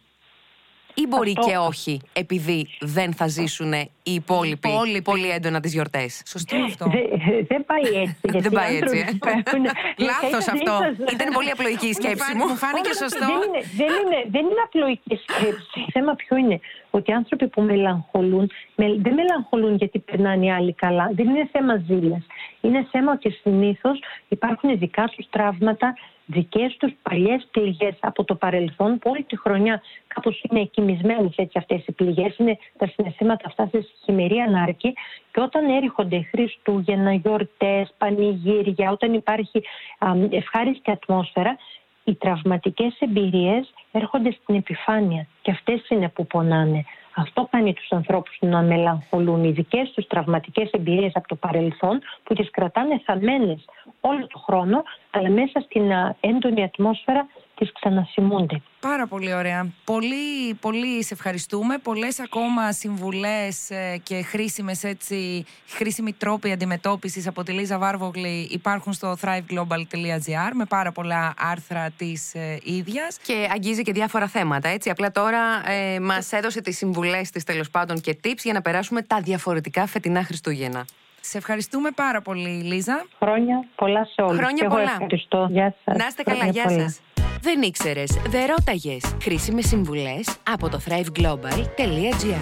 Ή 0.95 1.08
μπορεί 1.08 1.34
Αυτό- 1.38 1.49
και 1.51 1.58
όχι, 1.58 2.01
επειδή 2.13 2.67
δεν 2.82 3.13
θα 3.13 3.27
ζήσουν 3.27 3.73
οι 3.73 3.89
υπόλοιποι, 4.03 4.69
υπόλοιποι. 4.69 5.01
πολύ 5.01 5.29
έντονα 5.29 5.60
τις 5.60 5.73
γιορτές. 5.73 6.21
Σωστό 6.25 6.56
αυτό. 6.65 6.86
Δε- 6.86 7.43
Δεν 7.47 7.65
πάει 7.65 7.82
έτσι. 8.01 8.17
γιατί 8.34 8.39
Δεν 8.39 8.51
οι 8.51 8.56
πάει 8.56 8.75
έτσι, 8.75 8.97
άνθρωποι 8.99 8.99
ε. 8.99 9.12
υπάρχουν- 9.15 9.65
Λάθος 10.10 10.45
δεν 10.45 10.53
αυτό. 10.56 10.73
σας- 10.97 11.13
Ήταν 11.13 11.27
πολύ 11.34 11.49
απλοϊκή 11.51 11.88
η 11.88 11.93
σκέψη 11.93 12.23
φάνηκε- 12.23 12.38
μου. 12.39 12.45
μου 12.49 12.56
φάνηκε 12.63 12.89
Όχι, 12.89 12.97
σωστό. 13.03 13.25
Δεν 13.25 13.36
είναι, 13.45 13.62
δεν, 13.82 13.91
είναι, 13.99 14.19
δεν 14.36 14.41
είναι 14.49 14.62
απλοϊκή 14.67 15.15
σκέψη. 15.25 15.77
Το 15.86 15.91
θέμα 15.95 16.12
ποιο 16.15 16.38
είναι; 16.38 16.60
Ότι 16.97 17.12
οι 17.12 17.13
άνθρωποι 17.13 17.47
που 17.47 17.62
μελαγχολούν, 17.62 18.45
με- 18.75 18.95
δεν 19.06 19.13
μελαγχολούν 19.13 19.75
γιατί 19.75 19.99
περνάνε 19.99 20.45
οι 20.45 20.51
άλλοι 20.51 20.73
καλά. 20.73 21.06
Δεν 21.17 21.25
είναι 21.29 21.47
θέμα 21.51 21.75
ζήλιας. 21.88 22.23
Είναι 22.62 22.88
θέμα 22.91 23.12
ότι 23.12 23.29
συνήθως 23.41 23.99
υπάρχουν 24.27 24.77
δικά 24.77 25.03
τους 25.15 25.25
τραύματα, 25.29 25.93
δικές 26.25 26.77
τους 26.77 26.91
παλιές 27.01 27.47
πληγές 27.51 27.95
από 27.99 28.23
το 28.23 28.36
παρελθόν 28.36 28.99
που 28.99 29.09
όλη 29.09 29.23
τη 29.23 29.38
χρονιά 29.38 29.81
κάπως 30.07 30.43
είναι 30.49 30.59
εκκοιμισμένε 30.62 31.29
έτσι 31.36 31.57
αυτές 31.57 31.86
οι 31.86 31.91
πληγές. 31.91 32.38
Είναι 32.38 32.57
τα 32.77 32.88
συναισθήματα 32.88 33.43
αυτά 33.47 33.67
σε 33.71 33.88
χειμερή 34.03 34.39
ανάρκη. 34.39 34.93
Και 35.31 35.39
όταν 35.39 35.69
έρχονται 35.83 36.27
Χριστούγεννα, 36.31 37.13
γιορτές, 37.13 37.93
πανηγύρια, 37.97 38.91
όταν 38.91 39.13
υπάρχει 39.13 39.63
α, 39.99 40.12
ευχάριστη 40.29 40.91
ατμόσφαιρα, 40.91 41.57
οι 42.04 42.16
τραυματικές 42.16 42.96
εμπειρίες 43.00 43.74
έρχονται 43.92 44.32
στην 44.42 44.56
επιφάνεια 44.56 45.28
και 45.42 45.52
αυτές 45.52 45.89
είναι 45.89 46.10
που 46.10 46.28
πονάνε. 46.28 46.86
Αυτό 47.16 47.48
κάνει 47.52 47.74
τους 47.74 47.92
ανθρώπους 47.92 48.38
να 48.39 48.62
μελαγχολούν 48.62 49.44
οι 49.44 49.52
δικές 49.52 49.92
τους 49.92 50.08
τραυματικές 50.08 50.72
εμπειρίες 50.72 51.12
από 51.13 51.28
το 51.28 51.36
παρελθόν 51.36 52.02
που 52.24 52.34
τις 52.34 52.50
κρατάνε 52.52 53.02
θαμμένες 53.06 53.66
όλο 54.00 54.28
το 54.28 54.39
χρόνο 54.39 54.84
αλλά 55.12 55.30
μέσα 55.30 55.60
στην 55.60 55.92
α, 55.92 56.16
έντονη 56.20 56.63
ατμόσφαιρα 56.63 57.28
τις 57.56 57.72
ξαναθυμούνται. 57.72 58.62
Πάρα 58.80 59.08
πολύ 59.08 59.34
ωραία. 59.34 59.74
Πολύ, 59.84 60.54
πολύ 60.54 61.04
σε 61.04 61.13
ευχαριστούμε. 61.13 61.78
Πολλές 61.78 62.20
ακόμα 62.20 62.72
συμβουλές 62.72 63.70
ε, 63.70 64.00
και 64.04 64.22
χρήσιμες 64.22 64.84
έτσι, 64.84 65.46
χρήσιμοι 65.68 66.13
τρόποι 66.13 66.52
αντιμετώπισης 66.52 67.28
από 67.28 67.44
τη 67.44 67.52
Λίζα 67.52 67.78
Βάρβογλη 67.78 68.48
υπάρχουν 68.52 68.94
στο 68.94 69.16
thriveglobal.gr 69.22 70.52
με 70.54 70.66
πάρα 70.66 70.92
πολλά 70.92 71.34
άρθρα 71.38 71.89
της 71.98 72.34
ε, 72.36 72.60
ίδιας. 72.63 73.18
Και 73.18 73.48
αγγίζει 73.52 73.82
και 73.82 73.92
διάφορα 73.92 74.28
θέματα, 74.28 74.70
έτσι. 74.70 74.89
Απλά 74.89 75.12
τώρα 75.12 75.70
ε, 75.72 76.00
μας 76.00 76.32
έδωσε 76.32 76.62
τις 76.62 76.78
συμβουλές 76.78 77.30
της 77.30 77.44
τέλος 77.44 77.70
πάντων 77.70 78.02
και 78.02 78.18
tips 78.24 78.42
για 78.44 78.54
να 78.54 78.62
περάσουμε 78.62 79.02
τα 79.02 79.20
διαφορετικά 79.22 79.88
φετινά 79.88 80.24
Χριστούγεννα. 80.24 80.86
Σε 81.25 81.38
ευχαριστούμε 81.38 81.89
πάρα 81.95 82.21
πολύ 82.21 82.47
Λίζα. 82.49 83.05
Χρόνια 83.19 83.67
πολλά 83.75 84.05
σε 84.05 84.21
όλους. 84.21 84.38
Χρόνια 84.38 84.57
Και 84.57 84.65
εγώ 84.65 84.75
πολλά. 84.75 84.91
ευχαριστώ. 84.91 85.47
Γεια 85.51 85.75
σας. 85.86 85.97
Να 85.97 86.05
είστε 86.07 86.23
καλά, 86.23 86.38
Χρόνια 86.38 86.62
γεια 86.62 86.63
πολλά. 86.71 86.83
σας. 86.89 86.99
Δεν 87.41 87.62
ήξερες, 87.62 88.12
δεν 88.27 88.45
ρώταγες. 88.45 89.15
Χρήσιμε 89.21 89.62
συμβουλές 89.62 90.38
από 90.51 90.69
το 90.69 90.79
thriveglobal.gr. 90.88 92.41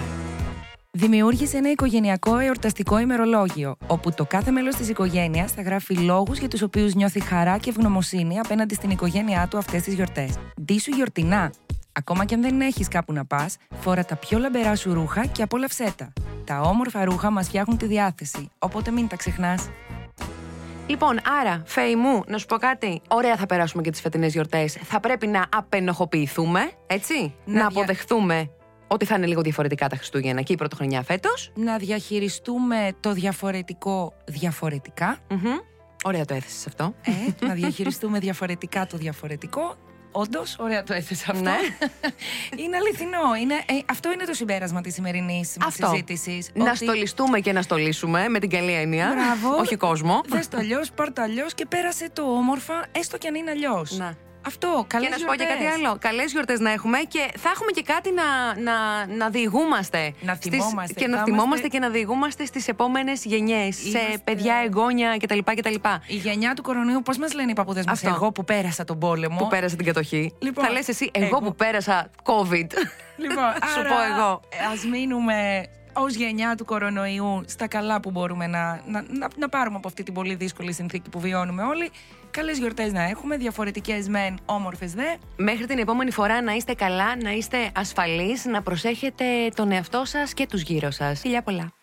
Δημιούργησε 0.91 1.57
ένα 1.57 1.71
οικογενειακό 1.71 2.37
εορταστικό 2.37 2.99
ημερολόγιο, 2.99 3.75
όπου 3.87 4.13
το 4.13 4.25
κάθε 4.25 4.51
μέλος 4.51 4.75
της 4.75 4.89
οικογένειας 4.89 5.51
θα 5.51 5.61
γράφει 5.61 5.93
λόγους 5.93 6.37
για 6.39 6.47
τους 6.47 6.61
οποίους 6.61 6.93
νιώθει 6.93 7.19
χαρά 7.19 7.57
και 7.57 7.69
ευγνωμοσύνη 7.69 8.39
απέναντι 8.39 8.73
στην 8.73 8.89
οικογένειά 8.89 9.47
του 9.49 9.57
αυτές 9.57 9.81
τις 9.81 9.93
γιορτές. 9.93 10.37
Ντύσου 10.61 10.91
γιορτινά. 10.91 11.51
Ακόμα 11.93 12.25
και 12.25 12.33
αν 12.35 12.41
δεν 12.41 12.61
έχεις 12.61 12.87
κάπου 12.87 13.13
να 13.13 13.25
πας, 13.25 13.57
φόρα 13.79 14.05
τα 14.05 14.15
πιο 14.15 14.37
λαμπερά 14.39 14.75
σου 14.75 14.93
ρούχα 14.93 15.25
και 15.25 15.41
απόλαυσέ 15.41 15.93
τα. 15.97 16.13
Τα 16.45 16.61
όμορφα 16.61 17.03
ρούχα 17.05 17.29
μας 17.29 17.47
φτιάχνουν 17.47 17.77
τη 17.77 17.85
διάθεση, 17.85 18.49
οπότε 18.59 18.91
μην 18.91 19.07
τα 19.07 19.15
ξεχνάς. 19.15 19.69
Λοιπόν, 20.87 21.19
άρα, 21.41 21.61
Φέη 21.65 21.95
μου, 21.95 22.23
να 22.27 22.37
σου 22.37 22.45
πω 22.45 22.55
κάτι. 22.57 23.01
Ωραία 23.07 23.35
θα 23.37 23.45
περάσουμε 23.45 23.81
και 23.81 23.89
τις 23.91 24.01
φετινές 24.01 24.33
γιορτές. 24.33 24.73
Θα 24.73 24.99
πρέπει 24.99 25.27
να 25.27 25.45
απενοχοποιηθούμε, 25.55 26.71
έτσι; 26.87 27.13
Να 27.45 27.53
Να 27.53 27.53
δια- 27.53 27.67
αποδεχθούμε 27.67 28.49
ότι 28.87 29.05
θα 29.05 29.15
είναι 29.15 29.25
λίγο 29.25 29.41
διαφορετικά 29.41 29.89
τα 29.89 29.95
Χριστούγεννα 29.95 30.41
και 30.41 30.53
η 30.53 30.55
πρωτοχρονιά 30.55 31.01
φέτος. 31.03 31.51
Να 31.55 31.77
διαχειριστούμε 31.77 32.89
το 32.99 33.13
διαφορετικό 33.13 34.13
διαφορετικά. 34.25 35.17
Ωραία 36.03 36.25
το 36.25 36.33
έθεσες 36.33 36.67
αυτό. 36.67 36.93
Ε, 37.01 37.45
να 37.45 37.53
διαχειριστούμε 37.61 38.19
διαφορετικά 38.19 38.85
το 38.87 38.97
διαφορετικό. 38.97 39.75
Όντως, 40.11 40.55
ωραία 40.59 40.83
το 40.83 40.93
έθεσε 40.93 41.25
αυτό. 41.29 41.43
Ναι. 41.43 41.57
είναι 42.63 42.77
αληθινό. 42.77 43.35
Είναι, 43.41 43.53
ε, 43.53 43.77
αυτό 43.85 44.11
είναι 44.11 44.25
το 44.25 44.33
συμπέρασμα 44.33 44.81
της 44.81 44.93
σημερινής 44.93 45.57
Αυτό. 45.65 45.87
συζήτησης. 45.87 46.49
Να 46.53 46.75
στολιστούμε 46.75 47.39
και 47.39 47.51
να 47.53 47.61
στολίσουμε 47.61 48.27
με 48.29 48.39
την 48.39 48.49
καλή 48.49 48.73
έννοια. 48.73 49.13
Μπράβο. 49.13 49.55
Όχι 49.57 49.75
κόσμο. 49.75 50.21
Δες 50.27 50.47
το 50.47 50.57
αλλιώς, 50.57 50.91
πάρ 50.91 51.13
το 51.13 51.21
αλλιώς 51.21 51.53
και 51.53 51.65
πέρασε 51.65 52.09
το 52.13 52.21
όμορφα, 52.21 52.85
έστω 52.91 53.17
και 53.17 53.27
αν 53.27 53.35
είναι 53.35 53.51
αλλιώς. 53.51 53.97
Να. 54.43 54.47
Αυτό, 54.47 54.85
καλές 54.87 55.07
Και 55.07 55.13
να 55.13 55.19
σου 55.19 55.25
πω 55.25 55.35
και 55.35 55.43
κάτι 55.45 55.65
άλλο. 55.65 55.97
Καλές 55.99 56.31
γιορτές 56.31 56.59
να 56.59 56.71
έχουμε 56.71 56.97
και 57.07 57.31
θα 57.37 57.49
έχουμε 57.49 57.71
και 57.71 57.81
κάτι 57.81 58.09
να, 58.11 58.23
να, 58.61 59.05
να 59.15 59.29
διηγούμαστε. 59.29 60.13
Να 60.21 60.33
στις- 60.35 60.49
θυμόμαστε. 60.51 60.93
Και 60.93 61.07
να 61.07 61.17
Θα 61.17 61.23
θυμόμαστε 61.23 61.47
είμαστε- 61.47 61.67
και 61.67 61.79
να 61.79 61.89
διηγούμαστε 61.89 62.45
στις 62.45 62.67
επόμενες 62.67 63.25
γενιές. 63.25 63.75
Σε 63.75 63.87
Είμαστε- 63.87 64.17
παιδιά, 64.23 64.55
εγγόνια 64.65 65.17
κτλ. 65.17 65.39
κτλ. 65.55 65.73
Η 66.07 66.15
γενιά 66.15 66.53
του 66.53 66.61
κορονοϊού, 66.61 67.01
πώς 67.01 67.17
μας 67.17 67.33
λένε 67.33 67.51
οι 67.51 67.53
παππούδες 67.53 67.85
μας, 67.85 68.03
Αυτό. 68.03 68.09
εγώ 68.15 68.31
που 68.31 68.43
πέρασα 68.43 68.83
τον 68.83 68.99
πόλεμο. 68.99 69.37
Που 69.37 69.47
πέρασα 69.47 69.75
την 69.75 69.85
κατοχή. 69.85 70.33
Λοιπόν, 70.39 70.65
θα 70.65 70.71
λες 70.71 70.87
εσύ, 70.87 71.09
εγώ, 71.13 71.25
εγώ. 71.25 71.39
που 71.39 71.55
πέρασα 71.55 72.09
COVID. 72.23 72.67
Λοιπόν, 73.17 73.51
Σου 73.73 73.81
πω 73.89 74.01
εγώ. 74.15 74.29
Α 74.31 74.87
μείνουμε 74.91 75.63
ως 75.93 76.15
γενιά 76.15 76.55
του 76.55 76.65
κορονοϊού 76.65 77.43
στα 77.47 77.67
καλά 77.67 77.99
που 77.99 78.11
μπορούμε 78.11 78.47
να, 78.47 78.81
να, 78.85 79.01
να, 79.09 79.27
να 79.37 79.49
πάρουμε 79.49 79.77
από 79.77 79.87
αυτή 79.87 80.03
την 80.03 80.13
πολύ 80.13 80.35
δύσκολη 80.35 80.73
συνθήκη 80.73 81.09
που 81.09 81.19
βιώνουμε 81.19 81.63
όλοι. 81.63 81.89
Καλές 82.31 82.57
γιορτές 82.57 82.91
να 82.91 83.03
έχουμε, 83.03 83.37
διαφορετικές 83.37 84.07
μεν, 84.07 84.39
όμορφες 84.45 84.93
δε. 84.93 85.15
Μέχρι 85.37 85.65
την 85.65 85.79
επόμενη 85.79 86.11
φορά 86.11 86.41
να 86.41 86.53
είστε 86.53 86.73
καλά, 86.73 87.15
να 87.15 87.31
είστε 87.31 87.71
ασφαλείς, 87.75 88.45
να 88.45 88.61
προσέχετε 88.61 89.25
τον 89.55 89.71
εαυτό 89.71 90.05
σας 90.05 90.33
και 90.33 90.45
τους 90.45 90.61
γύρω 90.61 90.91
σας. 90.91 91.19
Φιλιά 91.19 91.41
πολλά. 91.41 91.80